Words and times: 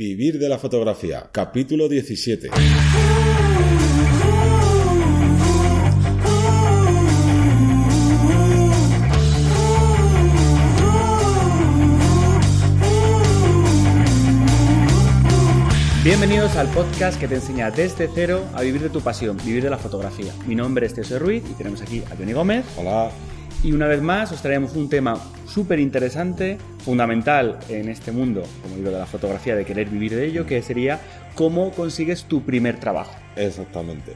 Vivir 0.00 0.38
de 0.38 0.48
la 0.48 0.56
fotografía, 0.56 1.28
capítulo 1.30 1.86
17. 1.86 2.48
Bienvenidos 16.02 16.56
al 16.56 16.68
podcast 16.68 17.20
que 17.20 17.28
te 17.28 17.34
enseña 17.34 17.70
desde 17.70 18.08
cero 18.14 18.42
a 18.54 18.62
vivir 18.62 18.80
de 18.80 18.88
tu 18.88 19.02
pasión, 19.02 19.36
vivir 19.44 19.62
de 19.62 19.68
la 19.68 19.76
fotografía. 19.76 20.32
Mi 20.46 20.54
nombre 20.54 20.86
es 20.86 20.94
José 20.94 21.18
Ruiz 21.18 21.44
y 21.46 21.52
tenemos 21.52 21.82
aquí 21.82 22.02
a 22.10 22.16
Johnny 22.16 22.32
Gómez. 22.32 22.64
Hola. 22.78 23.10
Y 23.62 23.72
una 23.72 23.86
vez 23.86 24.00
más 24.00 24.32
os 24.32 24.40
traemos 24.40 24.74
un 24.74 24.88
tema 24.88 25.18
súper 25.46 25.80
interesante, 25.80 26.56
fundamental 26.78 27.58
en 27.68 27.90
este 27.90 28.10
mundo, 28.10 28.42
como 28.62 28.76
digo, 28.76 28.90
de 28.90 28.98
la 28.98 29.04
fotografía, 29.04 29.54
de 29.54 29.66
querer 29.66 29.90
vivir 29.90 30.16
de 30.16 30.24
ello, 30.24 30.46
que 30.46 30.62
sería 30.62 30.98
cómo 31.34 31.70
consigues 31.72 32.24
tu 32.24 32.42
primer 32.42 32.80
trabajo. 32.80 33.12
Exactamente. 33.36 34.14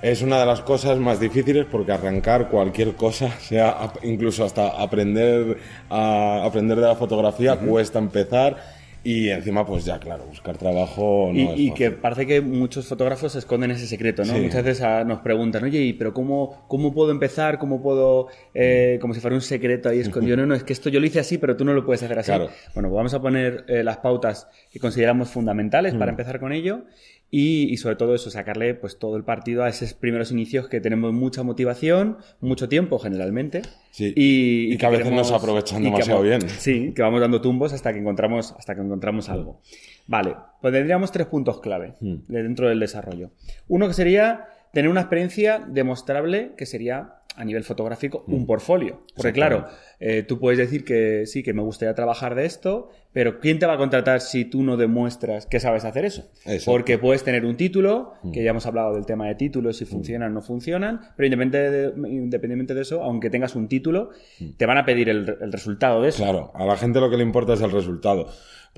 Es 0.00 0.22
una 0.22 0.40
de 0.40 0.46
las 0.46 0.62
cosas 0.62 0.98
más 0.98 1.20
difíciles 1.20 1.66
porque 1.70 1.92
arrancar 1.92 2.48
cualquier 2.48 2.94
cosa, 2.94 3.30
sea 3.40 3.92
incluso 4.02 4.44
hasta 4.44 4.68
aprender 4.68 5.58
a 5.90 6.44
aprender 6.44 6.80
de 6.80 6.86
la 6.86 6.96
fotografía, 6.96 7.56
cuesta 7.56 7.98
empezar 7.98 8.77
y 9.04 9.28
encima, 9.30 9.64
pues 9.64 9.84
ya, 9.84 9.98
claro, 9.98 10.24
buscar 10.26 10.58
trabajo 10.58 11.30
no 11.32 11.38
y, 11.38 11.44
es 11.46 11.58
y 11.58 11.70
que 11.72 11.90
parece 11.92 12.26
que 12.26 12.40
muchos 12.40 12.86
fotógrafos 12.86 13.34
esconden 13.36 13.70
ese 13.70 13.86
secreto, 13.86 14.24
¿no? 14.24 14.34
Sí. 14.34 14.40
Muchas 14.40 14.64
veces 14.64 14.82
ah, 14.82 15.04
nos 15.04 15.20
preguntan, 15.20 15.64
oye, 15.64 15.94
pero 15.98 16.12
cómo, 16.12 16.64
cómo 16.68 16.92
puedo 16.92 17.10
empezar? 17.10 17.58
¿Cómo 17.58 17.80
puedo...? 17.82 18.28
eh, 18.54 18.98
como 19.00 19.14
si 19.14 19.20
fuera 19.20 19.34
un 19.36 19.42
secreto 19.42 19.88
ahí 19.88 20.00
escondido. 20.00 20.36
No, 20.38 20.46
no, 20.46 20.54
es 20.54 20.62
que 20.64 20.72
esto 20.72 20.88
yo 20.90 21.00
lo 21.00 21.06
hice 21.06 21.20
así, 21.20 21.38
pero 21.38 21.56
tú 21.56 21.64
no 21.64 21.72
lo 21.72 21.84
puedes 21.84 22.02
hacer 22.02 22.18
así. 22.18 22.26
Claro. 22.30 22.48
Bueno, 22.74 22.88
pues 22.90 22.96
vamos 22.96 23.14
a 23.14 23.20
poner 23.20 23.64
eh, 23.68 23.82
las 23.82 23.96
pautas 23.98 24.46
que 24.70 24.78
consideramos 24.78 25.28
fundamentales 25.30 25.94
Mm. 25.94 25.98
para 25.98 26.10
empezar 26.10 26.38
con 26.40 26.52
ello. 26.52 26.84
Y, 27.30 27.70
y 27.70 27.76
sobre 27.76 27.96
todo 27.96 28.14
eso, 28.14 28.30
sacarle 28.30 28.74
pues 28.74 28.98
todo 28.98 29.16
el 29.18 29.22
partido 29.24 29.62
a 29.62 29.68
esos 29.68 29.92
primeros 29.92 30.32
inicios 30.32 30.68
que 30.68 30.80
tenemos 30.80 31.12
mucha 31.12 31.42
motivación, 31.42 32.16
mucho 32.40 32.70
tiempo 32.70 32.98
generalmente. 32.98 33.60
Sí. 33.90 34.14
Y, 34.16 34.72
Y 34.72 34.78
que 34.78 34.86
a 34.86 34.88
veces 34.88 35.04
queremos- 35.04 35.26
no 35.30 35.36
se 35.38 35.42
aprovechan 35.42 35.78
que 35.82 35.84
demasiado 35.90 36.20
vamos- 36.22 36.38
bien. 36.44 36.48
Sí, 36.48 36.92
que 36.94 37.02
vamos 37.02 37.20
dando 37.20 37.42
tumbos 37.42 37.74
hasta 37.74 37.92
que 37.92 37.98
encontramos, 37.98 38.52
hasta 38.58 38.74
que 38.74 38.80
encontramos 38.80 39.28
algo. 39.28 39.60
Vale, 40.06 40.36
pues 40.62 40.72
tendríamos 40.72 41.12
tres 41.12 41.26
puntos 41.26 41.60
clave 41.60 41.94
Hmm. 42.00 42.16
de 42.28 42.42
dentro 42.42 42.66
del 42.68 42.80
desarrollo. 42.80 43.30
Uno 43.68 43.88
que 43.88 43.94
sería 43.94 44.46
tener 44.72 44.90
una 44.90 45.00
experiencia 45.02 45.58
demostrable, 45.68 46.52
que 46.56 46.64
sería 46.64 47.14
a 47.38 47.44
nivel 47.44 47.62
fotográfico 47.62 48.24
un 48.26 48.46
portfolio. 48.46 49.00
Porque 49.14 49.32
claro, 49.32 49.66
eh, 50.00 50.24
tú 50.24 50.40
puedes 50.40 50.58
decir 50.58 50.84
que 50.84 51.24
sí, 51.26 51.42
que 51.42 51.54
me 51.54 51.62
gustaría 51.62 51.94
trabajar 51.94 52.34
de 52.34 52.44
esto, 52.44 52.90
pero 53.12 53.38
¿quién 53.38 53.60
te 53.60 53.66
va 53.66 53.74
a 53.74 53.76
contratar 53.78 54.20
si 54.20 54.44
tú 54.44 54.64
no 54.64 54.76
demuestras 54.76 55.46
que 55.46 55.60
sabes 55.60 55.84
hacer 55.84 56.04
eso? 56.04 56.30
Exacto. 56.44 56.72
Porque 56.72 56.98
puedes 56.98 57.22
tener 57.22 57.44
un 57.44 57.56
título, 57.56 58.14
que 58.32 58.42
ya 58.42 58.50
hemos 58.50 58.66
hablado 58.66 58.94
del 58.94 59.06
tema 59.06 59.28
de 59.28 59.36
títulos, 59.36 59.76
si 59.76 59.84
funcionan 59.84 60.32
o 60.32 60.34
no 60.34 60.42
funcionan, 60.42 61.00
pero 61.16 61.26
independientemente 61.26 62.00
de, 62.00 62.08
independientemente 62.10 62.74
de 62.74 62.82
eso, 62.82 63.02
aunque 63.02 63.30
tengas 63.30 63.54
un 63.54 63.68
título, 63.68 64.10
te 64.56 64.66
van 64.66 64.78
a 64.78 64.84
pedir 64.84 65.08
el, 65.08 65.36
el 65.40 65.52
resultado 65.52 66.02
de 66.02 66.08
eso. 66.08 66.24
Claro, 66.24 66.50
a 66.54 66.66
la 66.66 66.76
gente 66.76 66.98
lo 66.98 67.08
que 67.08 67.16
le 67.16 67.22
importa 67.22 67.54
es 67.54 67.60
el 67.60 67.70
resultado. 67.70 68.28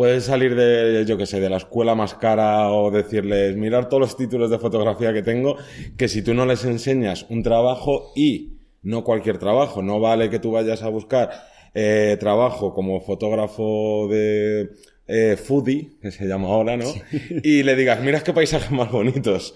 Puedes 0.00 0.24
salir 0.24 0.54
de, 0.54 1.04
yo 1.06 1.18
qué 1.18 1.26
sé, 1.26 1.40
de 1.40 1.50
la 1.50 1.58
escuela 1.58 1.94
más 1.94 2.14
cara 2.14 2.72
o 2.72 2.90
decirles, 2.90 3.54
mirar 3.54 3.90
todos 3.90 4.00
los 4.00 4.16
títulos 4.16 4.48
de 4.48 4.58
fotografía 4.58 5.12
que 5.12 5.20
tengo, 5.20 5.58
que 5.98 6.08
si 6.08 6.22
tú 6.22 6.32
no 6.32 6.46
les 6.46 6.64
enseñas 6.64 7.26
un 7.28 7.42
trabajo 7.42 8.10
y 8.16 8.60
no 8.80 9.04
cualquier 9.04 9.36
trabajo, 9.36 9.82
no 9.82 10.00
vale 10.00 10.30
que 10.30 10.38
tú 10.38 10.52
vayas 10.52 10.82
a 10.82 10.88
buscar 10.88 11.28
eh, 11.74 12.16
trabajo 12.18 12.72
como 12.72 13.02
fotógrafo 13.02 14.08
de 14.08 14.70
eh, 15.06 15.36
foodie, 15.36 15.90
que 16.00 16.10
se 16.10 16.24
llama 16.24 16.48
ahora, 16.48 16.78
¿no? 16.78 16.86
Y 17.44 17.62
le 17.62 17.76
digas, 17.76 18.00
mira 18.00 18.20
qué 18.20 18.32
paisajes 18.32 18.70
más 18.70 18.90
bonitos. 18.90 19.54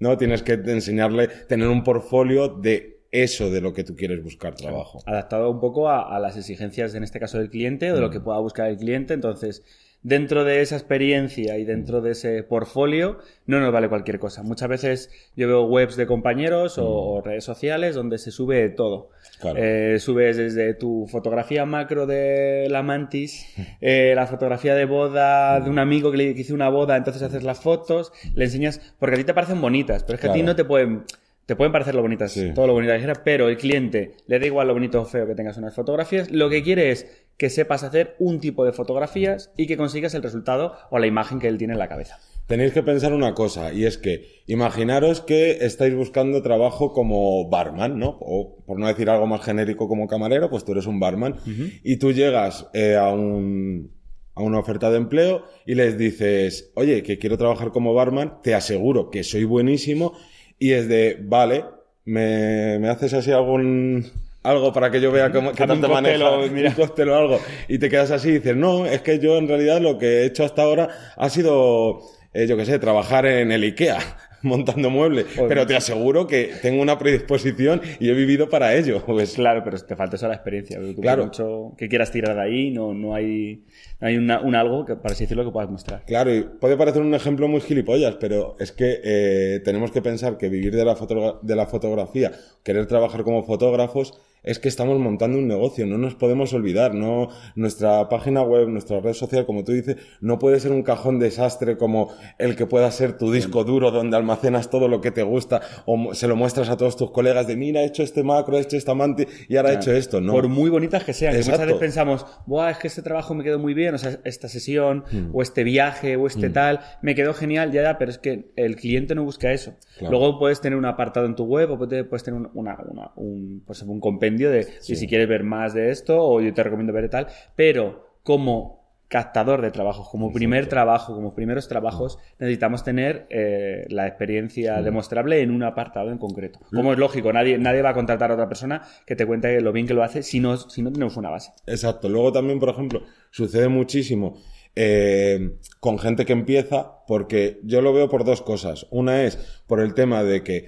No, 0.00 0.18
tienes 0.18 0.42
que 0.42 0.52
enseñarle, 0.52 1.28
tener 1.28 1.68
un 1.68 1.82
portfolio 1.82 2.48
de 2.48 2.97
eso 3.10 3.50
de 3.50 3.60
lo 3.60 3.72
que 3.72 3.84
tú 3.84 3.96
quieres 3.96 4.22
buscar 4.22 4.54
trabajo. 4.54 5.00
adaptado 5.06 5.50
un 5.50 5.60
poco 5.60 5.88
a, 5.88 6.14
a 6.14 6.18
las 6.20 6.36
exigencias, 6.36 6.94
en 6.94 7.02
este 7.04 7.18
caso 7.20 7.38
del 7.38 7.50
cliente, 7.50 7.90
o 7.90 7.94
de 7.94 8.00
Mm. 8.00 8.04
lo 8.04 8.10
que 8.10 8.20
pueda 8.20 8.38
buscar 8.38 8.68
el 8.68 8.76
cliente. 8.76 9.14
Entonces, 9.14 9.62
dentro 10.02 10.44
de 10.44 10.60
esa 10.60 10.76
experiencia 10.76 11.58
y 11.58 11.64
dentro 11.64 12.00
de 12.00 12.12
ese 12.12 12.42
portfolio, 12.44 13.18
no 13.46 13.58
nos 13.60 13.72
vale 13.72 13.88
cualquier 13.88 14.18
cosa. 14.20 14.42
Muchas 14.44 14.68
veces 14.68 15.10
yo 15.34 15.48
veo 15.48 15.64
webs 15.64 15.96
de 15.96 16.06
compañeros 16.06 16.78
o, 16.78 16.86
o 16.86 17.20
redes 17.20 17.42
sociales 17.44 17.94
donde 17.96 18.18
se 18.18 18.30
sube 18.30 18.68
todo. 18.68 19.08
Mm. 19.10 19.40
Claro. 19.40 19.58
Eh, 19.62 19.98
subes 20.00 20.36
desde 20.36 20.74
tu 20.74 21.06
fotografía 21.10 21.64
macro 21.64 22.06
de 22.06 22.68
la 22.70 22.82
mantis, 22.82 23.46
eh, 23.80 24.12
la 24.14 24.26
fotografía 24.26 24.74
de 24.74 24.84
boda 24.84 25.60
de 25.60 25.70
un 25.70 25.78
amigo 25.78 26.10
que 26.10 26.16
le 26.18 26.24
hizo 26.30 26.54
una 26.54 26.68
boda, 26.68 26.96
entonces 26.96 27.22
haces 27.22 27.42
las 27.42 27.60
fotos, 27.60 28.12
le 28.34 28.44
enseñas, 28.44 28.80
porque 28.98 29.14
a 29.14 29.18
ti 29.18 29.24
te 29.24 29.34
parecen 29.34 29.60
bonitas, 29.60 30.04
pero 30.04 30.16
es 30.16 30.20
que 30.20 30.28
a 30.28 30.32
ti 30.32 30.42
no 30.42 30.54
te 30.56 30.64
pueden, 30.64 31.04
te 31.48 31.56
pueden 31.56 31.72
parecer 31.72 31.94
lo 31.94 32.02
bonitas, 32.02 32.30
Sí. 32.32 32.52
todo 32.54 32.66
lo 32.66 32.74
bonito 32.74 32.92
que 32.92 32.98
quieras, 32.98 33.22
pero 33.24 33.48
el 33.48 33.56
cliente 33.56 34.12
le 34.26 34.38
da 34.38 34.44
igual 34.44 34.68
lo 34.68 34.74
bonito 34.74 35.00
o 35.00 35.06
feo 35.06 35.26
que 35.26 35.34
tengas 35.34 35.56
unas 35.56 35.74
fotografías, 35.74 36.30
lo 36.30 36.50
que 36.50 36.62
quiere 36.62 36.90
es 36.90 37.06
que 37.38 37.48
sepas 37.48 37.84
hacer 37.84 38.16
un 38.18 38.38
tipo 38.38 38.66
de 38.66 38.72
fotografías 38.74 39.50
y 39.56 39.66
que 39.66 39.78
consigas 39.78 40.12
el 40.12 40.22
resultado 40.22 40.74
o 40.90 40.98
la 40.98 41.06
imagen 41.06 41.38
que 41.38 41.48
él 41.48 41.56
tiene 41.56 41.72
en 41.72 41.78
la 41.78 41.88
cabeza. 41.88 42.18
Tenéis 42.48 42.72
que 42.74 42.82
pensar 42.82 43.14
una 43.14 43.32
cosa, 43.32 43.72
y 43.72 43.86
es 43.86 43.96
que 43.96 44.26
imaginaros 44.46 45.22
que 45.22 45.64
estáis 45.64 45.94
buscando 45.94 46.42
trabajo 46.42 46.92
como 46.92 47.48
barman, 47.48 47.98
¿no? 47.98 48.18
O 48.20 48.56
por 48.66 48.78
no 48.78 48.86
decir 48.86 49.08
algo 49.08 49.26
más 49.26 49.42
genérico 49.42 49.88
como 49.88 50.06
camarero, 50.06 50.50
pues 50.50 50.66
tú 50.66 50.72
eres 50.72 50.86
un 50.86 51.00
barman, 51.00 51.36
y 51.82 51.96
tú 51.96 52.12
llegas 52.12 52.66
eh, 52.74 52.96
a, 52.96 53.08
un, 53.10 53.90
a 54.34 54.42
una 54.42 54.58
oferta 54.58 54.90
de 54.90 54.98
empleo 54.98 55.44
y 55.64 55.76
les 55.76 55.96
dices, 55.96 56.72
oye, 56.74 57.02
que 57.02 57.18
quiero 57.18 57.38
trabajar 57.38 57.70
como 57.70 57.94
barman, 57.94 58.42
te 58.42 58.54
aseguro 58.54 59.08
que 59.10 59.24
soy 59.24 59.44
buenísimo, 59.44 60.12
y 60.58 60.72
es 60.72 60.88
de, 60.88 61.18
vale, 61.20 61.64
me, 62.04 62.78
me 62.78 62.88
haces 62.88 63.14
así 63.14 63.30
algún... 63.32 64.10
Algo 64.44 64.72
para 64.72 64.90
que 64.90 65.00
yo 65.00 65.10
vea 65.10 65.30
cómo, 65.30 65.50
qué 65.50 65.66
tal 65.66 65.72
un 65.72 65.82
te 65.82 65.88
cóctel 65.88 66.20
maneja, 66.20 66.30
o, 66.30 66.48
mira. 66.48 66.68
un 66.70 66.74
cóctel 66.74 67.08
o 67.10 67.16
algo, 67.16 67.40
y 67.66 67.78
te 67.78 67.90
quedas 67.90 68.12
así 68.12 68.28
y 68.28 68.32
dices, 68.34 68.56
no, 68.56 68.86
es 68.86 69.02
que 69.02 69.18
yo 69.18 69.36
en 69.36 69.48
realidad 69.48 69.80
lo 69.80 69.98
que 69.98 70.06
he 70.06 70.24
hecho 70.26 70.44
hasta 70.44 70.62
ahora 70.62 70.88
ha 71.16 71.28
sido, 71.28 72.00
eh, 72.32 72.46
yo 72.46 72.56
qué 72.56 72.64
sé, 72.64 72.78
trabajar 72.78 73.26
en 73.26 73.50
el 73.52 73.64
IKEA 73.64 73.98
montando 74.42 74.90
muebles, 74.90 75.26
Joder. 75.34 75.48
pero 75.48 75.66
te 75.66 75.76
aseguro 75.76 76.26
que 76.26 76.50
tengo 76.62 76.80
una 76.82 76.98
predisposición 76.98 77.80
y 78.00 78.08
he 78.10 78.14
vivido 78.14 78.48
para 78.48 78.74
ello. 78.74 79.02
Pues, 79.06 79.34
Claro, 79.34 79.62
pero 79.64 79.78
te 79.78 79.96
falta 79.96 80.16
eso 80.16 80.28
la 80.28 80.34
experiencia. 80.34 80.78
tú 80.94 81.00
Claro. 81.00 81.24
mucho 81.24 81.72
que 81.76 81.88
quieras 81.88 82.10
tirar 82.12 82.36
de 82.36 82.42
ahí, 82.42 82.70
no, 82.70 82.94
no 82.94 83.14
hay, 83.14 83.64
no 84.00 84.06
hay 84.08 84.16
una- 84.16 84.40
un 84.40 84.54
algo 84.54 84.84
que, 84.84 84.94
para 84.96 85.12
así 85.14 85.24
decirlo, 85.24 85.44
que 85.44 85.50
puedas 85.50 85.70
mostrar. 85.70 86.04
Claro, 86.06 86.34
y 86.34 86.42
puede 86.42 86.76
parecer 86.76 87.02
un 87.02 87.14
ejemplo 87.14 87.48
muy 87.48 87.60
gilipollas, 87.60 88.16
pero 88.20 88.56
es 88.60 88.72
que 88.72 89.00
eh, 89.02 89.60
tenemos 89.64 89.90
que 89.90 90.02
pensar 90.02 90.36
que 90.38 90.48
vivir 90.48 90.74
de 90.76 90.84
la, 90.84 90.94
fotogra- 90.96 91.38
de 91.42 91.56
la 91.56 91.66
fotografía, 91.66 92.32
querer 92.62 92.86
trabajar 92.86 93.24
como 93.24 93.44
fotógrafos, 93.44 94.14
es 94.42 94.58
que 94.58 94.68
estamos 94.68 94.98
montando 94.98 95.38
un 95.38 95.48
negocio, 95.48 95.86
no 95.86 95.98
nos 95.98 96.14
podemos 96.14 96.52
olvidar, 96.54 96.94
no 96.94 97.28
nuestra 97.56 98.08
página 98.08 98.42
web, 98.42 98.68
nuestra 98.68 99.00
red 99.00 99.12
social, 99.12 99.46
como 99.46 99.64
tú 99.64 99.72
dices, 99.72 99.96
no 100.20 100.38
puede 100.38 100.60
ser 100.60 100.72
un 100.72 100.82
cajón 100.82 101.18
desastre 101.18 101.76
como 101.76 102.08
el 102.38 102.56
que 102.56 102.66
pueda 102.66 102.90
ser 102.90 103.16
tu 103.18 103.32
disco 103.32 103.64
duro 103.64 103.90
donde 103.90 104.16
almacenas 104.16 104.70
todo 104.70 104.88
lo 104.88 105.00
que 105.00 105.10
te 105.10 105.22
gusta 105.22 105.60
o 105.86 106.14
se 106.14 106.28
lo 106.28 106.36
muestras 106.36 106.68
a 106.68 106.76
todos 106.76 106.96
tus 106.96 107.10
colegas 107.10 107.46
de 107.46 107.56
mira, 107.56 107.82
he 107.82 107.86
hecho 107.86 108.02
este 108.02 108.22
macro, 108.22 108.56
he 108.56 108.60
hecho 108.60 108.76
esta 108.76 108.94
manti 108.94 109.24
y 109.48 109.56
ahora 109.56 109.72
he 109.72 109.76
hecho 109.76 109.92
esto, 109.92 110.20
¿no? 110.20 110.32
Por 110.32 110.48
muy 110.48 110.70
bonitas 110.70 111.04
que 111.04 111.12
sean. 111.12 111.32
que 111.32 111.38
muchas 111.40 111.58
veces 111.60 111.74
pensamos, 111.74 112.26
Buah, 112.46 112.70
es 112.70 112.78
que 112.78 112.86
este 112.88 113.02
trabajo 113.02 113.34
me 113.34 113.44
quedó 113.44 113.58
muy 113.58 113.74
bien, 113.74 113.94
o 113.94 113.98
sea, 113.98 114.18
esta 114.24 114.48
sesión, 114.48 115.04
Hmm. 115.10 115.30
o 115.32 115.42
este 115.42 115.64
viaje, 115.64 116.16
o 116.16 116.26
este 116.26 116.50
tal, 116.50 116.80
me 117.02 117.14
quedó 117.14 117.32
genial, 117.34 117.72
ya, 117.72 117.82
ya, 117.82 117.98
pero 117.98 118.10
es 118.10 118.18
que 118.18 118.50
el 118.56 118.76
cliente 118.76 119.14
no 119.14 119.24
busca 119.24 119.52
eso. 119.52 119.74
Claro. 119.98 120.12
Luego 120.18 120.38
puedes 120.38 120.60
tener 120.60 120.78
un 120.78 120.84
apartado 120.84 121.26
en 121.26 121.34
tu 121.34 121.44
web, 121.44 121.70
o 121.70 121.78
puedes 121.78 122.22
tener 122.22 122.40
un- 122.40 122.50
una, 122.54 122.76
una- 122.88 123.10
un, 123.16 123.62
pues, 123.66 123.82
un 123.82 124.00
compendio 124.00 124.27
de 124.36 124.64
si, 124.80 124.96
si 124.96 125.06
quieres 125.06 125.28
ver 125.28 125.44
más 125.44 125.74
de 125.74 125.90
esto, 125.90 126.22
o 126.22 126.40
yo 126.40 126.52
te 126.52 126.62
recomiendo 126.62 126.92
ver 126.92 127.08
tal, 127.08 127.28
pero 127.56 128.18
como 128.22 128.78
captador 129.08 129.62
de 129.62 129.70
trabajos, 129.70 130.08
como 130.10 130.32
primer 130.32 130.66
trabajo, 130.66 131.14
como 131.14 131.34
primeros 131.34 131.66
trabajos, 131.66 132.18
necesitamos 132.38 132.84
tener 132.84 133.26
eh, 133.30 133.86
la 133.88 134.06
experiencia 134.06 134.82
demostrable 134.82 135.40
en 135.40 135.50
un 135.50 135.62
apartado 135.62 136.10
en 136.10 136.18
concreto. 136.18 136.60
Como 136.70 136.92
es 136.92 136.98
lógico, 136.98 137.32
nadie, 137.32 137.56
nadie 137.56 137.80
va 137.80 137.90
a 137.90 137.94
contratar 137.94 138.30
a 138.30 138.34
otra 138.34 138.48
persona 138.48 138.82
que 139.06 139.16
te 139.16 139.26
cuente 139.26 139.60
lo 139.62 139.72
bien 139.72 139.86
que 139.86 139.94
lo 139.94 140.02
hace 140.02 140.22
si 140.22 140.40
no, 140.40 140.56
si 140.58 140.82
no 140.82 140.92
tenemos 140.92 141.16
una 141.16 141.30
base. 141.30 141.52
Exacto. 141.66 142.08
Luego 142.08 142.32
también, 142.32 142.60
por 142.60 142.68
ejemplo, 142.68 143.02
sucede 143.30 143.68
muchísimo 143.68 144.36
eh, 144.76 145.56
con 145.80 145.98
gente 145.98 146.26
que 146.26 146.34
empieza, 146.34 147.04
porque 147.06 147.60
yo 147.64 147.80
lo 147.80 147.94
veo 147.94 148.10
por 148.10 148.24
dos 148.24 148.42
cosas. 148.42 148.86
Una 148.90 149.22
es 149.22 149.62
por 149.66 149.80
el 149.80 149.94
tema 149.94 150.22
de 150.22 150.42
que 150.42 150.66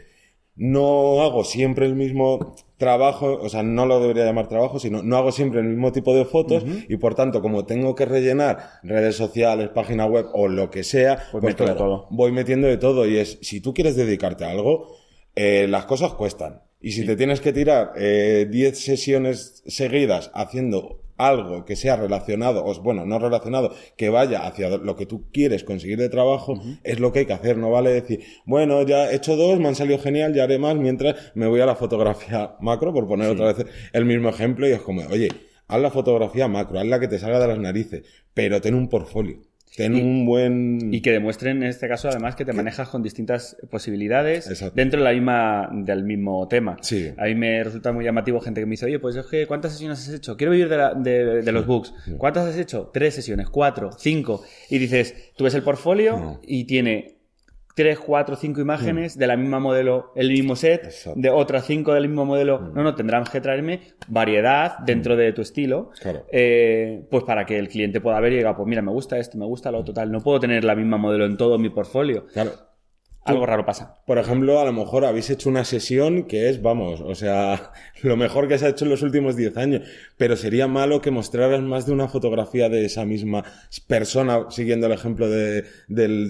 no 0.56 1.22
hago 1.22 1.44
siempre 1.44 1.84
el 1.84 1.94
mismo 1.94 2.56
trabajo, 2.80 3.38
o 3.40 3.48
sea, 3.48 3.62
no 3.62 3.86
lo 3.86 4.00
debería 4.00 4.24
llamar 4.24 4.48
trabajo, 4.48 4.80
sino 4.80 5.04
no 5.04 5.16
hago 5.16 5.30
siempre 5.30 5.60
el 5.60 5.66
mismo 5.68 5.92
tipo 5.92 6.12
de 6.16 6.24
fotos 6.24 6.64
y 6.88 6.96
por 6.96 7.14
tanto, 7.14 7.40
como 7.40 7.64
tengo 7.64 7.94
que 7.94 8.06
rellenar 8.06 8.80
redes 8.82 9.14
sociales, 9.14 9.68
página 9.68 10.06
web 10.06 10.26
o 10.32 10.48
lo 10.48 10.70
que 10.70 10.82
sea, 10.82 11.22
Pues 11.30 11.44
meto 11.44 11.64
de 11.64 11.74
todo. 11.74 12.08
voy 12.10 12.32
metiendo 12.32 12.66
de 12.66 12.78
todo 12.78 13.06
y 13.06 13.18
es, 13.18 13.38
si 13.42 13.60
tú 13.60 13.72
quieres 13.72 13.94
dedicarte 13.94 14.44
a 14.44 14.50
algo, 14.50 14.96
eh, 15.36 15.66
las 15.68 15.84
cosas 15.84 16.14
cuestan. 16.14 16.62
Y 16.80 16.92
si 16.92 17.04
te 17.04 17.16
tienes 17.16 17.40
que 17.40 17.52
tirar 17.52 17.92
10 17.94 18.00
eh, 18.02 18.74
sesiones 18.74 19.62
seguidas 19.66 20.30
haciendo 20.34 21.02
algo 21.20 21.66
que 21.66 21.76
sea 21.76 21.96
relacionado, 21.96 22.64
o 22.64 22.74
bueno, 22.82 23.04
no 23.04 23.18
relacionado, 23.18 23.74
que 23.96 24.08
vaya 24.08 24.46
hacia 24.46 24.70
lo 24.78 24.96
que 24.96 25.04
tú 25.04 25.26
quieres 25.30 25.64
conseguir 25.64 25.98
de 25.98 26.08
trabajo, 26.08 26.58
es 26.82 26.98
lo 26.98 27.12
que 27.12 27.20
hay 27.20 27.26
que 27.26 27.34
hacer. 27.34 27.58
No 27.58 27.70
vale 27.70 27.90
decir, 27.90 28.20
bueno, 28.46 28.82
ya 28.82 29.10
he 29.10 29.16
hecho 29.16 29.36
dos, 29.36 29.60
me 29.60 29.68
han 29.68 29.74
salido 29.74 29.98
genial, 29.98 30.32
ya 30.34 30.44
haré 30.44 30.58
más 30.58 30.76
mientras 30.76 31.16
me 31.34 31.46
voy 31.46 31.60
a 31.60 31.66
la 31.66 31.74
fotografía 31.74 32.56
macro, 32.60 32.94
por 32.94 33.06
poner 33.06 33.28
otra 33.28 33.52
vez 33.52 33.66
el 33.92 34.06
mismo 34.06 34.30
ejemplo, 34.30 34.66
y 34.66 34.72
es 34.72 34.80
como, 34.80 35.02
oye, 35.10 35.28
haz 35.68 35.80
la 35.80 35.90
fotografía 35.90 36.48
macro, 36.48 36.80
haz 36.80 36.86
la 36.86 36.98
que 36.98 37.08
te 37.08 37.18
salga 37.18 37.38
de 37.38 37.48
las 37.48 37.58
narices, 37.58 38.02
pero 38.32 38.60
ten 38.62 38.74
un 38.74 38.88
portfolio. 38.88 39.49
Ten 39.76 39.94
un 39.94 40.26
buen... 40.26 40.92
Y 40.92 41.00
que 41.00 41.12
demuestren 41.12 41.62
en 41.62 41.68
este 41.68 41.88
caso 41.88 42.08
además 42.08 42.34
que 42.34 42.44
te 42.44 42.52
manejas 42.52 42.88
con 42.88 43.02
distintas 43.02 43.56
posibilidades 43.70 44.48
dentro 44.74 44.98
de 45.00 45.04
la 45.04 45.12
misma, 45.12 45.70
del 45.72 46.04
mismo 46.04 46.48
tema. 46.48 46.76
Sí. 46.80 47.12
A 47.16 47.24
mí 47.26 47.34
me 47.34 47.62
resulta 47.62 47.92
muy 47.92 48.04
llamativo 48.04 48.40
gente 48.40 48.60
que 48.60 48.66
me 48.66 48.72
dice, 48.72 48.86
oye, 48.86 48.98
pues 48.98 49.16
es 49.16 49.26
que 49.26 49.46
¿cuántas 49.46 49.72
sesiones 49.72 50.00
has 50.00 50.14
hecho? 50.14 50.36
Quiero 50.36 50.52
vivir 50.52 50.68
de, 50.68 51.42
de, 51.42 51.52
los 51.52 51.66
books. 51.66 51.94
¿Cuántas 52.18 52.48
has 52.48 52.56
hecho? 52.56 52.90
Tres 52.92 53.14
sesiones, 53.14 53.48
cuatro, 53.48 53.90
cinco. 53.96 54.42
Y 54.68 54.78
dices, 54.78 55.14
tú 55.36 55.44
ves 55.44 55.54
el 55.54 55.62
portfolio 55.62 56.40
y 56.42 56.64
tiene 56.64 57.19
tres, 57.80 57.98
cuatro, 57.98 58.36
cinco 58.36 58.60
imágenes 58.60 59.16
mm. 59.16 59.18
de 59.18 59.26
la 59.26 59.36
misma 59.38 59.58
modelo, 59.58 60.12
el 60.14 60.30
mismo 60.30 60.54
set, 60.54 60.92
de 61.14 61.30
otras 61.30 61.64
cinco 61.64 61.94
del 61.94 62.08
mismo 62.08 62.26
modelo. 62.26 62.60
Mm. 62.60 62.74
No, 62.74 62.82
no, 62.82 62.94
tendrán 62.94 63.24
que 63.24 63.40
traerme 63.40 63.80
variedad 64.06 64.78
dentro 64.80 65.16
de 65.16 65.32
tu 65.32 65.40
estilo, 65.40 65.92
eh, 66.30 67.06
pues 67.10 67.24
para 67.24 67.46
que 67.46 67.58
el 67.58 67.68
cliente 67.68 68.02
pueda 68.02 68.20
ver 68.20 68.34
y 68.34 68.36
diga, 68.36 68.54
pues 68.54 68.68
mira, 68.68 68.82
me 68.82 68.92
gusta 68.92 69.18
esto, 69.18 69.38
me 69.38 69.46
gusta 69.46 69.70
lo 69.70 69.82
total. 69.82 70.12
No 70.12 70.20
puedo 70.20 70.38
tener 70.40 70.62
la 70.62 70.74
misma 70.74 70.98
modelo 70.98 71.24
en 71.24 71.38
todo 71.38 71.58
mi 71.58 71.70
portfolio. 71.70 72.26
Claro 72.26 72.69
algo 73.24 73.44
raro 73.44 73.66
pasa. 73.66 73.98
Por 74.06 74.18
ejemplo, 74.18 74.60
a 74.60 74.64
lo 74.64 74.72
mejor 74.72 75.04
habéis 75.04 75.28
hecho 75.30 75.50
una 75.50 75.64
sesión 75.64 76.24
que 76.24 76.48
es, 76.48 76.62
vamos, 76.62 77.00
o 77.00 77.14
sea, 77.14 77.72
lo 78.02 78.16
mejor 78.16 78.48
que 78.48 78.58
se 78.58 78.66
ha 78.66 78.70
hecho 78.70 78.84
en 78.84 78.90
los 78.90 79.02
últimos 79.02 79.36
10 79.36 79.56
años, 79.56 79.82
pero 80.16 80.36
sería 80.36 80.66
malo 80.66 81.00
que 81.00 81.10
mostraras 81.10 81.60
más 81.60 81.86
de 81.86 81.92
una 81.92 82.08
fotografía 82.08 82.68
de 82.68 82.84
esa 82.84 83.04
misma 83.04 83.44
persona, 83.86 84.46
siguiendo 84.50 84.86
el 84.86 84.92
ejemplo 84.92 85.28
de, 85.28 85.64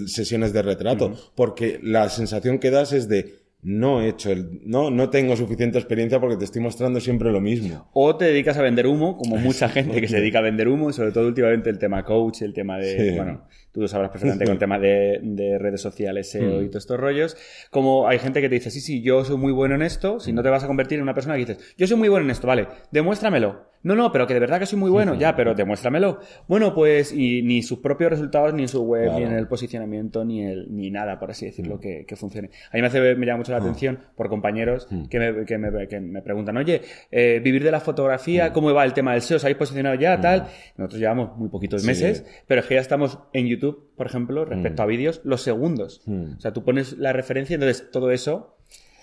sesiones 0.07 0.53
de 0.53 0.61
retrato, 0.61 1.13
porque 1.35 1.79
la 1.81 2.09
sensación 2.09 2.59
que 2.59 2.71
das 2.71 2.91
es 2.91 3.07
de, 3.07 3.35
no 3.63 4.01
he 4.01 4.09
hecho 4.09 4.31
el, 4.31 4.59
no, 4.65 4.89
no 4.89 5.09
tengo 5.09 5.35
suficiente 5.37 5.77
experiencia 5.77 6.19
porque 6.19 6.35
te 6.35 6.45
estoy 6.45 6.61
mostrando 6.61 6.99
siempre 6.99 7.31
lo 7.31 7.39
mismo. 7.39 7.89
O 7.93 8.15
te 8.17 8.25
dedicas 8.25 8.57
a 8.57 8.61
vender 8.63 8.87
humo, 8.87 9.17
como 9.17 9.37
mucha 9.37 9.69
gente 9.69 10.01
que 10.01 10.07
se 10.07 10.17
dedica 10.17 10.39
a 10.39 10.41
vender 10.41 10.67
humo, 10.67 10.91
sobre 10.91 11.11
todo 11.11 11.27
últimamente 11.27 11.69
el 11.69 11.79
tema 11.79 12.03
coach, 12.03 12.41
el 12.41 12.53
tema 12.53 12.77
de, 12.79 13.15
bueno, 13.15 13.45
tú 13.71 13.81
lo 13.81 13.87
sabrás 13.87 14.11
perfectamente 14.11 14.45
con 14.45 14.53
el 14.53 14.59
tema 14.59 14.79
de, 14.79 15.19
de 15.21 15.57
redes 15.57 15.81
sociales, 15.81 16.29
SEO 16.31 16.61
y 16.61 16.65
mm. 16.65 16.69
todos 16.69 16.83
estos 16.83 16.99
rollos. 16.99 17.37
Como 17.69 18.07
hay 18.07 18.19
gente 18.19 18.41
que 18.41 18.49
te 18.49 18.55
dice, 18.55 18.71
sí, 18.71 18.81
sí, 18.81 19.01
yo 19.01 19.23
soy 19.23 19.37
muy 19.37 19.51
bueno 19.51 19.75
en 19.75 19.81
esto, 19.81 20.19
si 20.19 20.33
no 20.33 20.43
te 20.43 20.49
vas 20.49 20.63
a 20.63 20.67
convertir 20.67 20.97
en 20.97 21.03
una 21.03 21.13
persona 21.13 21.35
que 21.35 21.45
dices, 21.45 21.75
yo 21.77 21.87
soy 21.87 21.97
muy 21.97 22.09
bueno 22.09 22.25
en 22.25 22.31
esto, 22.31 22.47
vale, 22.47 22.67
demuéstramelo. 22.91 23.71
No, 23.83 23.95
no, 23.95 24.11
pero 24.11 24.27
que 24.27 24.35
de 24.35 24.39
verdad 24.39 24.59
que 24.59 24.67
soy 24.67 24.77
muy 24.77 24.91
bueno, 24.91 25.15
ya, 25.15 25.35
pero 25.35 25.55
demuéstramelo. 25.55 26.19
Bueno, 26.47 26.73
pues, 26.75 27.11
y 27.11 27.41
ni 27.41 27.63
sus 27.63 27.79
propios 27.79 28.11
resultados, 28.11 28.53
ni 28.53 28.63
en 28.63 28.67
su 28.67 28.83
web, 28.83 29.11
ni 29.15 29.23
en 29.23 29.33
el 29.33 29.47
posicionamiento, 29.47 30.23
ni 30.23 30.43
el, 30.43 30.67
ni 30.69 30.91
nada, 30.91 31.19
por 31.19 31.31
así 31.31 31.47
decirlo, 31.47 31.77
mm. 31.77 31.79
que, 31.79 32.05
que, 32.05 32.15
funcione. 32.15 32.51
A 32.71 32.75
mí 32.75 32.81
me, 32.81 32.87
hace, 32.87 33.15
me 33.15 33.25
llama 33.25 33.39
mucho 33.39 33.51
la 33.51 33.57
ah. 33.57 33.61
atención 33.61 33.99
por 34.15 34.29
compañeros 34.29 34.87
mm. 34.91 35.05
que, 35.05 35.19
me, 35.19 35.45
que, 35.45 35.57
me, 35.57 35.87
que, 35.87 35.99
me, 35.99 36.21
preguntan, 36.21 36.57
oye, 36.57 36.81
eh, 37.09 37.41
vivir 37.43 37.63
de 37.63 37.71
la 37.71 37.79
fotografía, 37.79 38.53
¿cómo 38.53 38.71
va 38.71 38.85
el 38.85 38.93
tema 38.93 39.13
del 39.13 39.21
SEO? 39.21 39.37
¿Os 39.37 39.43
habéis 39.43 39.57
posicionado 39.57 39.95
ya? 39.95 40.21
Tal. 40.21 40.47
Nosotros 40.77 40.99
llevamos 40.99 41.35
muy 41.37 41.49
poquitos 41.49 41.83
meses, 41.83 42.23
pero 42.45 42.61
es 42.61 42.67
que 42.67 42.75
ya 42.75 42.81
estamos 42.81 43.17
en 43.33 43.47
YouTube 43.47 43.60
por 43.61 44.07
ejemplo, 44.07 44.45
respecto 44.45 44.81
mm. 44.81 44.85
a 44.85 44.87
vídeos, 44.87 45.21
los 45.23 45.41
segundos. 45.41 46.01
Mm. 46.05 46.37
O 46.37 46.39
sea, 46.39 46.53
tú 46.53 46.63
pones 46.63 46.97
la 46.97 47.13
referencia, 47.13 47.53
entonces 47.53 47.89
todo 47.91 48.11
eso 48.11 48.57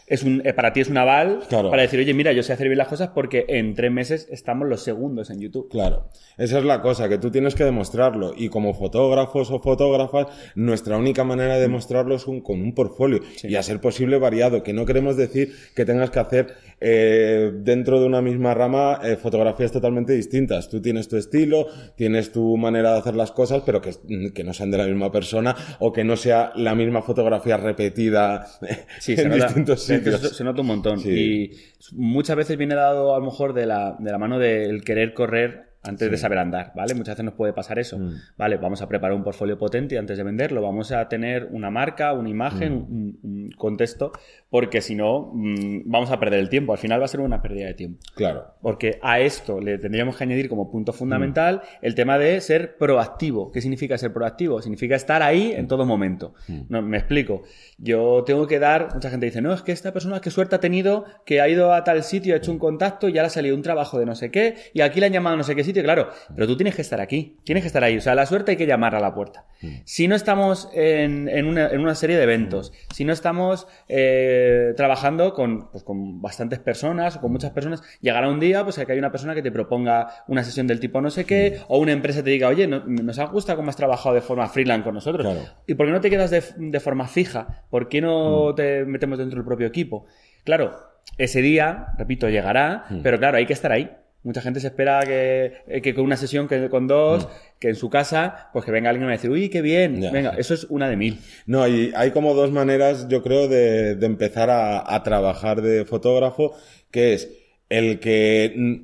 es 0.09 0.23
un, 0.23 0.43
eh, 0.45 0.53
para 0.55 0.73
ti 0.73 0.81
es 0.81 0.89
un 0.89 0.97
aval 0.97 1.41
para 1.51 1.83
decir, 1.83 2.01
oye, 2.01 2.15
mira, 2.15 2.33
yo 2.33 2.43
sé 2.43 2.53
hacer 2.53 2.69
bien 2.69 2.79
las 2.79 2.89
cosas 2.89 3.11
porque 3.15 3.45
en 3.49 3.75
tres 3.75 3.93
meses 3.93 4.27
estamos 4.31 4.69
los 4.69 4.83
segundos 4.83 5.31
en 5.31 5.41
YouTube. 5.41 5.69
Claro, 5.71 6.09
esa 6.39 6.59
es 6.59 6.65
la 6.65 6.81
cosa, 6.81 7.09
que 7.09 7.19
tú 7.19 7.31
tienes 7.31 7.55
que 7.55 7.65
demostrarlo. 7.65 8.33
Y 8.37 8.49
como 8.49 8.75
fotógrafos 8.75 9.51
o 9.51 9.59
fotógrafas, 9.59 10.27
nuestra 10.55 10.97
única 10.97 11.25
manera 11.25 11.55
de 11.55 11.61
demostrarlo 11.61 12.15
es 12.15 12.25
con 12.25 12.61
un 12.63 12.75
portfolio. 12.75 13.21
Y 13.43 13.57
a 13.57 13.63
ser 13.63 13.81
posible 13.81 14.19
variado, 14.19 14.63
que 14.63 14.73
no 14.73 14.87
queremos 14.87 15.17
decir 15.17 15.53
que 15.75 15.85
tengas 15.85 16.11
que 16.11 16.21
hacer 16.21 16.55
eh, 16.81 17.53
dentro 17.55 18.01
de 18.01 18.07
una 18.07 18.23
misma 18.23 18.55
rama 18.55 19.01
eh, 19.03 19.17
fotografías 19.17 19.73
totalmente 19.73 20.15
distintas. 20.15 20.69
Tú 20.69 20.81
tienes 20.81 21.09
tu 21.09 21.17
estilo, 21.17 21.67
tienes 21.97 22.33
tu 22.33 22.57
manera 22.57 22.93
de 22.93 22.99
hacer 22.99 23.15
las 23.15 23.33
cosas, 23.33 23.63
pero 23.67 23.81
que, 23.81 23.93
que 24.35 24.45
no 24.45 24.55
sean 24.55 24.71
de 24.71 24.79
la 24.79 24.87
misma 24.87 25.13
persona 25.13 25.55
o 25.81 25.93
que 25.93 26.05
no 26.05 26.17
sea 26.17 26.53
la 26.55 26.75
misma 26.75 27.03
fotografía 27.03 27.57
repetida 27.57 28.47
en 29.07 29.33
distintos 29.33 29.83
sitios 29.83 29.98
se, 30.03 30.45
nota 30.45 30.61
un 30.61 30.67
montón. 30.67 31.01
Y 31.05 31.53
muchas 31.93 32.37
veces 32.37 32.57
viene 32.57 32.75
dado 32.75 33.15
a 33.15 33.19
lo 33.19 33.25
mejor 33.25 33.53
de 33.55 33.67
la, 33.67 33.97
de 33.99 34.11
la 34.11 34.19
mano 34.19 34.39
del 34.39 34.83
querer 34.85 35.15
correr 35.15 35.68
antes 35.83 36.11
de 36.11 36.17
saber 36.17 36.39
andar, 36.39 36.73
¿vale? 36.75 36.95
Muchas 36.95 37.15
veces 37.15 37.25
nos 37.25 37.35
puede 37.35 37.53
pasar 37.53 37.79
eso. 37.79 37.99
Mm. 37.99 38.15
Vale, 38.37 38.57
vamos 38.57 38.83
a 38.83 38.89
preparar 38.89 39.17
un 39.17 39.23
portfolio 39.23 39.57
potente 39.59 39.99
antes 39.99 40.19
de 40.19 40.25
venderlo, 40.25 40.61
vamos 40.61 40.93
a 40.93 41.09
tener 41.09 41.49
una 41.51 41.71
marca, 41.71 42.13
una 42.13 42.29
imagen, 42.29 42.87
mm. 42.89 43.19
un, 43.23 43.51
contexto, 43.57 44.13
porque 44.51 44.81
si 44.81 44.95
no, 44.95 45.31
mm, 45.33 45.83
vamos 45.87 46.11
a 46.11 46.19
perder 46.19 46.41
el 46.41 46.49
tiempo. 46.49 46.73
Al 46.73 46.79
final 46.79 47.01
va 47.01 47.05
a 47.05 47.09
ser 47.09 47.21
una 47.21 47.41
pérdida 47.41 47.67
de 47.67 47.75
tiempo. 47.75 48.01
Claro. 48.15 48.55
Porque 48.61 48.99
a 49.03 49.21
esto 49.21 49.61
le 49.61 49.79
tendríamos 49.79 50.17
que 50.17 50.25
añadir 50.25 50.49
como 50.49 50.71
punto 50.71 50.93
fundamental 50.93 51.63
el 51.81 51.95
tema 51.95 52.19
de 52.19 52.41
ser 52.41 52.77
proactivo. 52.77 53.51
¿Qué 53.53 53.61
significa 53.61 53.97
ser 53.99 54.13
proactivo? 54.13 54.61
Significa 54.61 54.97
estar 54.97 55.23
ahí 55.23 55.53
en 55.53 55.69
todo 55.69 55.87
momento. 55.87 56.35
No, 56.69 56.83
me 56.83 56.99
explico. 56.99 57.43
Yo 57.79 58.25
tengo 58.25 58.47
que 58.47 58.59
dar, 58.59 58.95
mucha 58.95 59.11
gente 59.11 59.27
dice, 59.27 59.41
no, 59.41 59.53
es 59.53 59.63
que 59.63 59.73
esta 59.73 59.93
persona 59.93 60.21
qué 60.21 60.31
suerte 60.31 60.57
ha 60.57 60.61
tenido, 60.61 61.05
que 61.25 61.41
ha 61.41 61.49
ido 61.49 61.73
a 61.73 61.85
tal 61.85 62.03
sitio, 62.03 62.35
ha 62.35 62.39
hecho 62.39 62.51
un 62.51 62.59
contacto 62.59 63.09
y 63.09 63.17
ahora 63.19 63.29
ha 63.29 63.31
salido 63.31 63.55
un 63.55 63.63
trabajo 63.63 63.99
de 63.99 64.07
no 64.07 64.15
sé 64.15 64.31
qué, 64.31 64.57
y 64.73 64.81
aquí 64.81 65.01
le 65.01 65.07
han 65.07 65.13
llamado 65.13 65.37
no 65.37 65.45
sé 65.45 65.55
qué 65.55 65.65
sitio, 65.69 65.83
claro, 65.83 66.11
pero 66.35 66.47
tú 66.47 66.57
tienes 66.57 66.75
que 66.75 66.83
estar 66.83 67.01
aquí, 67.01 67.37
tienes 67.45 67.63
que 67.63 67.69
estar 67.69 67.83
ahí, 67.85 67.97
o 67.97 68.01
sea, 68.01 68.15
la 68.15 68.27
suerte 68.27 68.53
hay 68.53 68.57
que 68.57 68.67
llamar 68.67 68.95
a 68.95 69.01
la 69.01 69.15
puerta. 69.15 69.45
Mm. 69.63 69.69
Si 69.85 70.09
no 70.09 70.15
estamos 70.15 70.69
en, 70.75 71.29
en, 71.29 71.47
una, 71.47 71.69
en 71.69 71.81
una, 71.81 71.95
serie 71.95 72.17
de 72.17 72.25
eventos, 72.25 72.71
mm. 72.71 72.95
si 72.95 73.05
no 73.05 73.13
estamos 73.13 73.67
eh, 73.89 74.75
trabajando 74.77 75.35
con, 75.35 75.71
pues, 75.71 75.85
con 75.85 76.21
bastantes 76.21 76.59
personas 76.59 77.17
o 77.17 77.21
con 77.21 77.33
muchas 77.33 77.53
personas, 77.53 77.83
llegará 78.01 78.29
un 78.29 78.41
día 78.41 78.65
pues 78.65 78.79
que 78.79 78.93
hay 78.93 78.99
una 78.99 79.13
persona 79.13 79.35
que 79.35 79.43
te 79.43 79.53
proponga 79.53 80.25
una 80.29 80.45
sesión 80.45 80.67
del 80.67 80.81
tipo 80.81 81.01
no 81.01 81.11
sé 81.11 81.25
qué, 81.25 81.59
mm. 81.59 81.65
o 81.69 81.79
una 81.79 81.93
empresa 81.93 82.23
te 82.23 82.31
diga, 82.31 82.49
oye, 82.49 82.67
nos 82.67 83.19
ha 83.19 83.25
gustado 83.27 83.59
cómo 83.59 83.71
has 83.71 83.77
trabajado 83.77 84.15
de 84.15 84.21
forma 84.21 84.49
freelance 84.49 84.85
con 84.85 84.95
nosotros, 84.95 85.27
¿y 85.67 85.75
por 85.75 85.87
qué 85.87 85.93
no 85.93 86.01
te 86.01 86.11
quedas 86.11 86.31
de, 86.31 86.43
de 86.57 86.81
forma 86.81 87.07
fija? 87.07 87.65
¿Por 87.71 87.89
qué 87.89 88.01
no 88.01 88.55
te 88.55 88.85
metemos 88.85 89.19
dentro 89.19 89.37
del 89.37 89.45
propio 89.45 89.67
equipo? 89.67 90.07
Claro, 90.45 90.89
ese 91.17 91.43
día, 91.43 91.89
repito, 91.97 92.29
llegará, 92.29 92.85
pero 93.03 93.19
claro, 93.19 93.39
hay 93.39 93.47
que 93.47 93.53
estar 93.53 93.73
ahí. 93.73 93.91
Mucha 94.23 94.41
gente 94.41 94.61
se 94.61 94.67
espera 94.67 95.01
que, 95.05 95.53
eh, 95.69 95.81
que 95.81 95.95
con 95.95 96.05
una 96.05 96.17
sesión 96.17 96.49
que 96.49 96.69
con 96.69 96.87
dos, 96.87 97.25
mm. 97.25 97.59
que 97.61 97.69
en 97.69 97.77
su 97.77 97.89
casa, 97.89 98.51
pues 98.53 98.65
que 98.65 98.73
venga 98.73 98.91
alguien 98.91 99.05
y 99.05 99.07
me 99.07 99.13
dice, 99.13 99.29
uy, 99.29 99.49
qué 99.49 99.63
bien. 99.63 100.01
Venga, 100.13 100.35
eso 100.37 100.55
es 100.55 100.65
una 100.65 100.89
de 100.89 100.97
mil. 100.97 101.19
No, 101.47 101.67
y 101.69 101.93
hay 101.95 102.11
como 102.11 102.35
dos 102.35 102.51
maneras, 102.51 103.09
yo 103.09 103.23
creo, 103.23 103.49
de, 103.49 103.95
de 103.95 104.07
empezar 104.07 104.51
a, 104.51 104.95
a, 104.95 105.03
trabajar 105.03 105.63
de 105.63 105.85
fotógrafo, 105.85 106.55
que 106.91 107.15
es 107.15 107.31
el 107.69 108.01
que, 108.01 108.53
mm, 108.57 108.75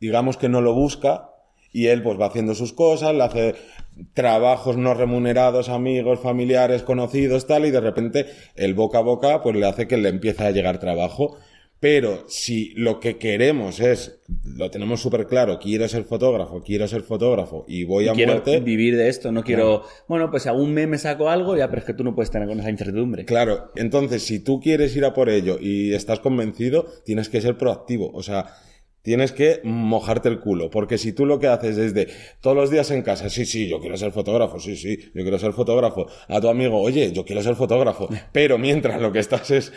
digamos 0.00 0.36
que 0.36 0.48
no 0.48 0.60
lo 0.60 0.74
busca, 0.74 1.28
y 1.72 1.86
él 1.86 2.02
pues 2.02 2.20
va 2.20 2.26
haciendo 2.26 2.54
sus 2.54 2.72
cosas, 2.72 3.14
le 3.14 3.22
hace 3.22 3.54
trabajos 4.14 4.76
no 4.76 4.94
remunerados, 4.94 5.68
amigos, 5.68 6.20
familiares, 6.20 6.82
conocidos, 6.82 7.46
tal, 7.46 7.66
y 7.66 7.70
de 7.70 7.80
repente 7.80 8.26
el 8.56 8.74
boca 8.74 8.98
a 8.98 9.02
boca 9.02 9.42
pues 9.42 9.56
le 9.56 9.66
hace 9.66 9.88
que 9.88 9.96
le 9.96 10.10
empiece 10.10 10.44
a 10.44 10.50
llegar 10.50 10.78
trabajo. 10.78 11.38
Pero 11.82 12.26
si 12.28 12.72
lo 12.76 13.00
que 13.00 13.18
queremos 13.18 13.80
es, 13.80 14.20
lo 14.44 14.70
tenemos 14.70 15.00
súper 15.00 15.26
claro, 15.26 15.58
quiero 15.58 15.88
ser 15.88 16.04
fotógrafo, 16.04 16.62
quiero 16.62 16.86
ser 16.86 17.02
fotógrafo 17.02 17.64
y 17.66 17.82
voy 17.82 18.06
a 18.06 18.12
quiero 18.12 18.34
muerte. 18.34 18.60
vivir 18.60 18.96
de 18.96 19.08
esto, 19.08 19.32
no 19.32 19.42
quiero, 19.42 19.82
bueno, 20.06 20.30
pues 20.30 20.44
si 20.44 20.48
algún 20.48 20.72
mes 20.72 20.86
me 20.86 20.96
saco 20.96 21.28
algo, 21.28 21.56
ya, 21.56 21.68
pero 21.68 21.80
es 21.80 21.84
que 21.84 21.94
tú 21.94 22.04
no 22.04 22.14
puedes 22.14 22.30
tener 22.30 22.46
con 22.46 22.60
esa 22.60 22.70
incertidumbre. 22.70 23.24
Claro, 23.24 23.72
entonces 23.74 24.22
si 24.22 24.38
tú 24.38 24.60
quieres 24.60 24.94
ir 24.94 25.04
a 25.04 25.12
por 25.12 25.28
ello 25.28 25.58
y 25.60 25.92
estás 25.92 26.20
convencido, 26.20 26.86
tienes 27.04 27.28
que 27.28 27.40
ser 27.40 27.58
proactivo. 27.58 28.12
O 28.14 28.22
sea, 28.22 28.46
Tienes 29.02 29.32
que 29.32 29.60
mojarte 29.64 30.28
el 30.28 30.38
culo, 30.38 30.70
porque 30.70 30.96
si 30.96 31.12
tú 31.12 31.26
lo 31.26 31.40
que 31.40 31.48
haces 31.48 31.76
es 31.76 31.92
de 31.92 32.08
todos 32.40 32.56
los 32.56 32.70
días 32.70 32.90
en 32.92 33.02
casa, 33.02 33.28
sí, 33.28 33.44
sí, 33.44 33.68
yo 33.68 33.80
quiero 33.80 33.96
ser 33.96 34.12
fotógrafo, 34.12 34.60
sí, 34.60 34.76
sí, 34.76 34.96
yo 35.12 35.22
quiero 35.22 35.40
ser 35.40 35.52
fotógrafo, 35.52 36.06
a 36.28 36.40
tu 36.40 36.48
amigo, 36.48 36.80
oye, 36.80 37.12
yo 37.12 37.24
quiero 37.24 37.42
ser 37.42 37.56
fotógrafo, 37.56 38.08
pero 38.32 38.58
mientras 38.58 39.00
lo 39.00 39.10
que 39.10 39.18
estás 39.18 39.50
es 39.50 39.72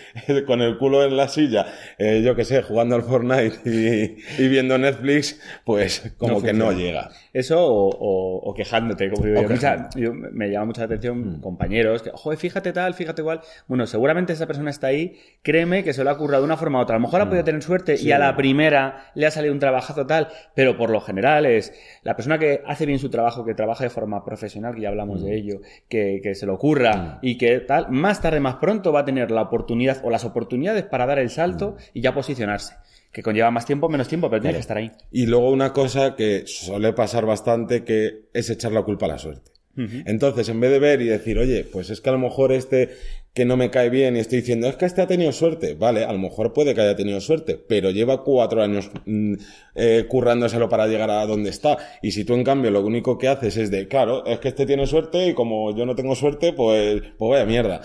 con 0.45 0.61
el 0.61 0.77
culo 0.77 1.03
en 1.03 1.17
la 1.17 1.27
silla, 1.27 1.65
eh, 1.97 2.21
yo 2.23 2.35
qué 2.35 2.45
sé, 2.45 2.61
jugando 2.61 2.95
al 2.95 3.01
Fortnite 3.01 4.15
y, 4.37 4.47
viendo 4.47 4.77
Netflix, 4.77 5.39
pues 5.63 6.13
como 6.17 6.41
que 6.41 6.53
no 6.53 6.71
llega. 6.71 7.09
Eso 7.33 7.65
o, 7.67 8.53
quejándote, 8.55 9.09
como 9.09 9.25
digo 9.25 9.41
yo. 9.41 10.13
me 10.31 10.49
llama 10.49 10.65
mucha 10.65 10.83
atención 10.83 11.37
mm. 11.37 11.41
compañeros 11.41 12.01
que, 12.01 12.11
joder, 12.13 12.37
fíjate 12.37 12.71
tal, 12.73 12.93
fíjate 12.93 13.21
igual. 13.21 13.41
Bueno, 13.67 13.87
seguramente 13.87 14.33
esa 14.33 14.47
persona 14.47 14.69
está 14.69 14.87
ahí, 14.87 15.19
créeme 15.41 15.83
que 15.83 15.93
se 15.93 16.03
lo 16.03 16.11
ha 16.11 16.17
currado 16.17 16.43
de 16.43 16.45
una 16.45 16.57
forma 16.57 16.79
u 16.79 16.81
otra. 16.83 16.95
A 16.95 16.99
lo 16.99 17.05
mejor 17.05 17.21
ha 17.21 17.25
mm. 17.25 17.29
podido 17.29 17.43
tener 17.43 17.63
suerte 17.63 17.95
y 17.99 18.11
a 18.11 18.19
la 18.19 18.35
primera 18.37 19.11
le 19.15 19.25
ha 19.25 19.31
salido 19.31 19.53
un 19.53 19.59
trabajazo 19.59 20.05
tal, 20.05 20.27
pero 20.53 20.77
por 20.77 20.89
lo 20.89 21.01
general 21.01 21.45
es 21.45 21.73
la 22.03 22.15
persona 22.15 22.37
que 22.37 22.61
hace 22.65 22.85
bien 22.85 22.99
su 22.99 23.09
trabajo, 23.09 23.45
que 23.45 23.53
trabaja 23.53 23.83
de 23.83 23.89
forma 23.89 24.23
profesional, 24.23 24.75
que 24.75 24.81
ya 24.81 24.89
hablamos 24.89 25.23
de 25.23 25.35
ello, 25.35 25.61
que, 25.89 26.19
que 26.21 26.35
se 26.35 26.45
le 26.45 26.51
ocurra 26.51 27.19
y 27.21 27.37
que 27.37 27.59
tal, 27.59 27.89
más 27.91 28.21
tarde, 28.21 28.39
más 28.39 28.55
pronto 28.55 28.91
va 28.91 29.01
a 29.01 29.05
tener 29.05 29.31
la 29.31 29.41
oportunidad 29.41 30.01
o 30.03 30.09
las 30.09 30.25
oportunidades 30.25 30.83
para 30.83 31.05
dar 31.05 31.19
el 31.19 31.29
salto 31.29 31.77
y 31.93 32.01
ya 32.01 32.13
posicionarse. 32.13 32.75
Que 33.11 33.23
conlleva 33.23 33.49
más 33.49 33.65
tiempo, 33.65 33.87
menos 33.87 34.09
tiempo, 34.09 34.29
pero 34.29 34.41
tiene 34.41 34.55
que 34.55 34.59
estar 34.59 34.75
ahí. 34.75 34.91
Y 35.09 35.25
luego 35.25 35.49
una 35.49 35.71
cosa 35.71 36.15
que 36.17 36.43
suele 36.47 36.91
pasar 36.91 37.25
bastante 37.25 37.85
que 37.85 38.25
es 38.33 38.49
echar 38.49 38.73
la 38.73 38.83
culpa 38.83 39.05
a 39.05 39.09
la 39.09 39.17
suerte. 39.17 39.51
Entonces, 39.77 40.47
en 40.49 40.59
vez 40.59 40.71
de 40.71 40.79
ver 40.79 41.01
y 41.01 41.05
decir, 41.05 41.37
oye, 41.37 41.65
pues 41.65 41.89
es 41.89 41.99
que 41.99 42.09
a 42.09 42.13
lo 42.13 42.19
mejor 42.19 42.53
este 42.53 42.95
que 43.35 43.43
no 43.43 43.57
me 43.57 43.69
cae 43.69 43.89
bien 43.89 44.15
y 44.15 44.19
estoy 44.19 44.39
diciendo, 44.39 44.67
es 44.67 44.77
que 44.77 44.85
este 44.85 45.01
ha 45.01 45.07
tenido 45.07 45.33
suerte. 45.33 45.75
Vale, 45.75 46.05
a 46.05 46.13
lo 46.13 46.17
mejor 46.17 46.53
puede 46.53 46.73
que 46.73 46.79
haya 46.79 46.95
tenido 46.95 47.19
suerte, 47.19 47.59
pero 47.67 47.91
lleva 47.91 48.23
cuatro 48.23 48.63
años 48.63 48.89
mm, 49.05 49.33
eh, 49.75 50.05
currándoselo 50.07 50.69
para 50.69 50.87
llegar 50.87 51.11
a 51.11 51.25
donde 51.25 51.49
está. 51.49 51.77
Y 52.01 52.11
si 52.11 52.23
tú, 52.23 52.33
en 52.33 52.45
cambio, 52.45 52.71
lo 52.71 52.81
único 52.81 53.17
que 53.17 53.27
haces 53.27 53.57
es 53.57 53.69
de, 53.69 53.89
claro, 53.89 54.25
es 54.25 54.39
que 54.39 54.47
este 54.47 54.65
tiene 54.65 54.87
suerte 54.87 55.27
y 55.27 55.33
como 55.33 55.75
yo 55.75 55.85
no 55.85 55.95
tengo 55.95 56.15
suerte, 56.15 56.53
pues, 56.53 57.01
pues 57.17 57.29
vaya 57.29 57.45
mierda. 57.45 57.81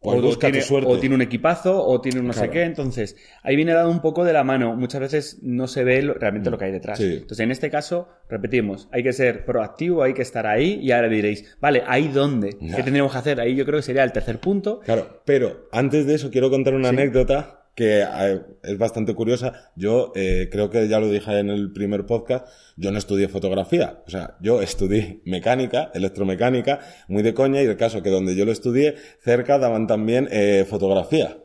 Pues 0.00 0.22
o, 0.22 0.38
tiene, 0.38 0.62
o 0.70 0.98
tiene 0.98 1.14
un 1.14 1.22
equipazo, 1.22 1.84
o 1.84 2.00
tiene 2.00 2.20
un 2.20 2.26
no 2.28 2.32
sé 2.32 2.48
qué. 2.50 2.62
Entonces, 2.62 3.16
ahí 3.42 3.56
viene 3.56 3.72
dado 3.72 3.90
un 3.90 4.00
poco 4.00 4.24
de 4.24 4.32
la 4.32 4.44
mano. 4.44 4.76
Muchas 4.76 5.00
veces 5.00 5.38
no 5.42 5.66
se 5.66 5.84
ve 5.84 6.00
realmente 6.00 6.50
lo 6.50 6.58
que 6.58 6.66
hay 6.66 6.72
detrás. 6.72 7.00
Entonces, 7.00 7.40
en 7.40 7.50
este 7.50 7.70
caso, 7.70 8.08
repetimos, 8.28 8.88
hay 8.92 9.02
que 9.02 9.12
ser 9.12 9.44
proactivo, 9.44 10.02
hay 10.02 10.14
que 10.14 10.22
estar 10.22 10.46
ahí 10.46 10.78
y 10.80 10.92
ahora 10.92 11.08
diréis, 11.08 11.56
vale, 11.60 11.82
¿ahí 11.86 12.08
dónde? 12.08 12.56
¿Qué 12.58 12.82
tendríamos 12.82 13.12
que 13.12 13.18
hacer? 13.18 13.40
Ahí 13.40 13.56
yo 13.56 13.64
creo 13.64 13.78
que 13.78 13.84
sería 13.84 14.04
el 14.04 14.12
tercer 14.12 14.38
punto. 14.38 14.80
Claro, 14.80 15.22
pero 15.24 15.68
antes 15.72 16.06
de 16.06 16.14
eso 16.14 16.30
quiero 16.30 16.50
contar 16.50 16.74
una 16.74 16.90
anécdota 16.90 17.65
que 17.76 18.02
eh, 18.02 18.40
es 18.64 18.78
bastante 18.78 19.14
curiosa. 19.14 19.70
Yo 19.76 20.12
eh, 20.16 20.48
creo 20.50 20.70
que 20.70 20.88
ya 20.88 20.98
lo 20.98 21.08
dije 21.08 21.38
en 21.38 21.50
el 21.50 21.72
primer 21.72 22.06
podcast, 22.06 22.48
yo 22.76 22.90
no 22.90 22.98
estudié 22.98 23.28
fotografía, 23.28 24.02
o 24.06 24.10
sea, 24.10 24.36
yo 24.40 24.62
estudié 24.62 25.20
mecánica, 25.24 25.92
electromecánica, 25.94 26.80
muy 27.06 27.22
de 27.22 27.34
coña, 27.34 27.62
y 27.62 27.66
el 27.66 27.76
caso 27.76 28.02
que 28.02 28.10
donde 28.10 28.34
yo 28.34 28.44
lo 28.44 28.52
estudié, 28.52 28.96
cerca 29.22 29.58
daban 29.58 29.86
también 29.86 30.28
eh, 30.32 30.66
fotografía. 30.68 31.38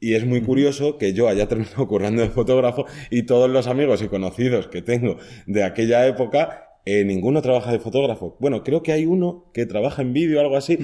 Y 0.00 0.14
es 0.14 0.26
muy 0.26 0.42
curioso 0.42 0.98
que 0.98 1.12
yo 1.12 1.28
haya 1.28 1.46
terminado 1.48 1.86
currando 1.86 2.22
de 2.22 2.30
fotógrafo 2.30 2.86
y 3.10 3.24
todos 3.24 3.50
los 3.50 3.66
amigos 3.66 4.02
y 4.02 4.08
conocidos 4.08 4.66
que 4.68 4.82
tengo 4.82 5.18
de 5.46 5.64
aquella 5.64 6.06
época 6.06 6.63
eh, 6.86 7.02
ninguno 7.04 7.40
trabaja 7.40 7.72
de 7.72 7.78
fotógrafo. 7.78 8.36
Bueno, 8.40 8.62
creo 8.62 8.82
que 8.82 8.92
hay 8.92 9.06
uno 9.06 9.50
que 9.54 9.64
trabaja 9.64 10.02
en 10.02 10.12
vídeo 10.12 10.38
o 10.38 10.40
algo 10.42 10.56
así. 10.56 10.78